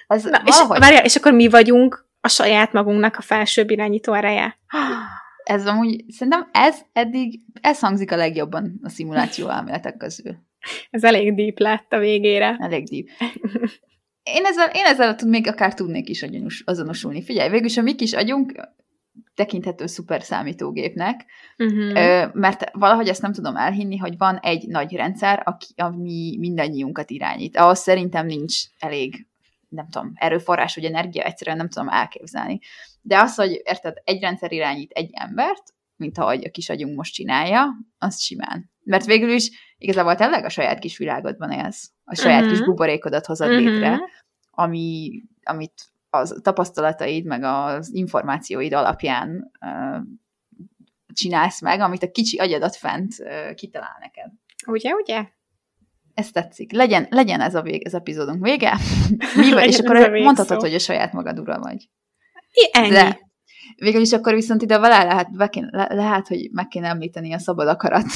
Az 0.07 0.23
Na, 0.23 0.41
és, 0.45 0.55
várjál, 0.67 1.03
és 1.03 1.15
akkor 1.15 1.33
mi 1.33 1.47
vagyunk 1.47 2.09
a 2.21 2.27
saját 2.27 2.73
magunknak 2.73 3.17
a 3.17 3.21
felsőbb 3.21 3.69
irányító 3.69 4.13
ereje. 4.13 4.59
Ez 5.43 5.67
amúgy, 5.67 6.03
szerintem 6.07 6.49
ez 6.51 6.79
eddig, 6.93 7.39
ez 7.61 7.79
hangzik 7.79 8.11
a 8.11 8.15
legjobban 8.15 8.79
a 8.83 8.89
szimuláció 8.89 9.49
elméletek 9.49 9.97
közül. 9.97 10.35
Ez 10.89 11.03
elég 11.03 11.35
deep 11.35 11.59
lett 11.59 11.93
a 11.93 11.99
végére. 11.99 12.57
Elég 12.59 12.87
deep. 12.89 13.07
Én 14.23 14.45
ezzel, 14.45 14.69
én 14.73 14.85
ezzel 14.85 15.15
tud, 15.15 15.29
még 15.29 15.47
akár 15.47 15.73
tudnék 15.73 16.09
is 16.09 16.25
azonosulni. 16.65 17.23
Figyelj, 17.23 17.49
végülis 17.49 17.77
a 17.77 17.81
mi 17.81 17.95
kis 17.95 18.13
agyunk 18.13 18.53
tekinthető 19.35 19.85
szuper 19.85 20.23
számítógépnek, 20.23 21.25
Uh-huh. 21.57 22.33
mert 22.33 22.71
valahogy 22.73 23.07
ezt 23.07 23.21
nem 23.21 23.33
tudom 23.33 23.55
elhinni, 23.55 23.97
hogy 23.97 24.17
van 24.17 24.37
egy 24.37 24.67
nagy 24.67 24.95
rendszer, 24.95 25.41
aki, 25.45 25.73
ami 25.75 26.35
mindannyiunkat 26.39 27.09
irányít. 27.09 27.57
Ahhoz 27.57 27.79
szerintem 27.79 28.25
nincs 28.25 28.55
elég, 28.79 29.27
nem 29.69 29.87
tudom, 29.89 30.11
erőforrás 30.15 30.75
vagy 30.75 30.83
energia, 30.83 31.23
egyszerűen 31.23 31.57
nem 31.57 31.69
tudom 31.69 31.89
elképzelni. 31.89 32.59
De 33.01 33.19
az, 33.19 33.35
hogy 33.35 33.61
érted, 33.63 33.97
egy 34.03 34.21
rendszer 34.21 34.51
irányít 34.51 34.91
egy 34.91 35.09
embert, 35.11 35.63
mint 35.95 36.17
ahogy 36.17 36.45
a 36.45 36.49
kis 36.49 36.69
agyunk 36.69 36.95
most 36.95 37.13
csinálja, 37.13 37.67
az 37.97 38.23
simán. 38.23 38.71
Mert 38.83 39.05
végül 39.05 39.29
is 39.29 39.70
igazából 39.81 40.15
tényleg 40.15 40.45
a 40.45 40.49
saját 40.49 40.79
kis 40.79 40.97
világodban 40.97 41.51
élsz. 41.51 41.91
A 42.03 42.15
saját 42.15 42.41
uh-huh. 42.41 42.57
kis 42.57 42.65
buborékodat 42.65 43.25
hozod 43.25 43.49
uh-huh. 43.49 43.65
létre, 43.65 43.99
ami, 44.51 45.11
amit 45.43 45.85
az 46.09 46.39
tapasztalataid, 46.41 47.25
meg 47.25 47.43
az 47.43 47.93
információid 47.93 48.73
alapján 48.73 49.51
uh, 49.61 50.01
csinálsz 51.13 51.61
meg, 51.61 51.79
amit 51.79 52.03
a 52.03 52.11
kicsi 52.11 52.37
agyadat 52.37 52.75
fent 52.75 53.13
uh, 53.19 53.53
kitalál 53.53 53.97
neked. 53.99 54.31
Ugye, 54.67 54.93
ugye? 54.93 55.25
Ez 56.13 56.31
tetszik. 56.31 56.71
Legyen, 56.71 57.07
legyen 57.09 57.41
ez 57.41 57.55
a 57.55 57.61
vég, 57.61 57.85
ez 57.85 57.93
epizódunk 57.93 58.43
vége. 58.43 58.77
Mi 59.35 59.51
vagy, 59.51 59.67
és 59.67 59.79
akkor 59.79 60.09
mondhatod, 60.09 60.61
hogy 60.61 60.73
a 60.73 60.79
saját 60.79 61.13
magad 61.13 61.39
ura 61.39 61.59
vagy. 61.59 61.89
I, 62.51 62.69
ennyi. 62.71 62.89
De 62.89 63.30
végül 63.75 64.01
is 64.01 64.11
akkor 64.11 64.33
viszont 64.33 64.61
ide 64.61 64.79
vele 64.79 65.03
lehet, 65.03 65.35
be 65.35 65.47
kéne, 65.47 65.67
le, 65.71 65.87
lehet, 65.89 66.27
hogy 66.27 66.49
meg 66.51 66.67
kéne 66.67 66.87
említeni 66.87 67.33
a 67.33 67.39
szabad 67.39 67.67
akarat 67.67 68.05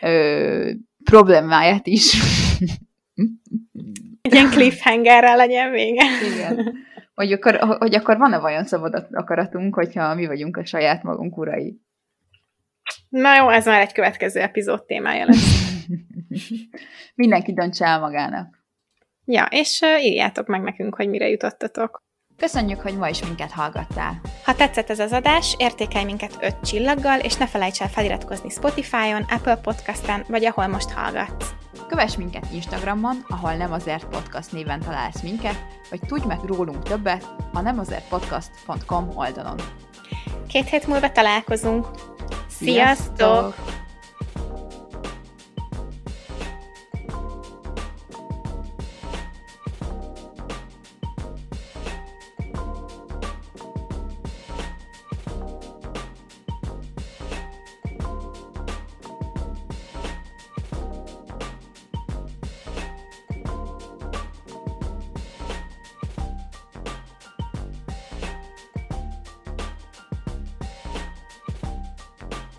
Ö, 0.00 0.70
problémáját 1.04 1.86
is. 1.86 2.14
Egy 4.20 4.32
ilyen 4.32 4.50
cliffhangerrel 4.50 5.36
legyen 5.36 5.70
vége. 5.70 6.04
Igen. 6.34 6.74
Hogy 7.14 7.32
akkor, 7.32 7.56
hogy 7.78 7.94
akkor 7.94 8.16
van-e 8.16 8.38
vajon 8.38 8.64
szabad 8.64 9.06
akaratunk, 9.12 9.74
hogyha 9.74 10.14
mi 10.14 10.26
vagyunk 10.26 10.56
a 10.56 10.64
saját 10.64 11.02
magunk 11.02 11.36
urai? 11.36 11.80
Na 13.08 13.36
jó, 13.36 13.48
ez 13.48 13.66
már 13.66 13.80
egy 13.80 13.92
következő 13.92 14.40
epizód 14.40 14.84
témája 14.84 15.24
lesz. 15.24 15.86
Mindenki 17.14 17.52
döntse 17.52 17.86
el 17.86 18.00
magának. 18.00 18.64
Ja, 19.24 19.46
és 19.50 19.82
írjátok 20.00 20.46
meg 20.46 20.62
nekünk, 20.62 20.94
hogy 20.94 21.08
mire 21.08 21.28
jutottatok. 21.28 22.06
Köszönjük, 22.38 22.80
hogy 22.80 22.96
ma 22.96 23.08
is 23.08 23.22
minket 23.22 23.50
hallgattál. 23.50 24.20
Ha 24.44 24.54
tetszett 24.54 24.90
ez 24.90 24.98
az 24.98 25.12
adás, 25.12 25.54
értékelj 25.58 26.04
minket 26.04 26.36
5 26.40 26.56
csillaggal, 26.60 27.18
és 27.18 27.36
ne 27.36 27.46
felejts 27.46 27.80
el 27.80 27.88
feliratkozni 27.88 28.50
Spotify-on, 28.50 29.26
Apple 29.28 29.56
Podcast-en, 29.56 30.24
vagy 30.28 30.44
ahol 30.44 30.66
most 30.66 30.90
hallgatsz. 30.90 31.54
Kövess 31.88 32.16
minket 32.16 32.46
Instagramon, 32.52 33.24
ahol 33.28 33.54
nem 33.54 33.72
azért 33.72 34.04
podcast 34.04 34.52
néven 34.52 34.80
találsz 34.80 35.22
minket, 35.22 35.66
vagy 35.90 36.00
tudj 36.06 36.26
meg 36.26 36.38
rólunk 36.44 36.82
többet 36.82 37.26
a 37.52 37.60
nemazertpodcast.com 37.60 39.08
oldalon. 39.14 39.56
Két 40.48 40.68
hét 40.68 40.86
múlva 40.86 41.12
találkozunk. 41.12 41.86
Sziasztok! 42.48 43.16
Sziasztok! 43.16 43.87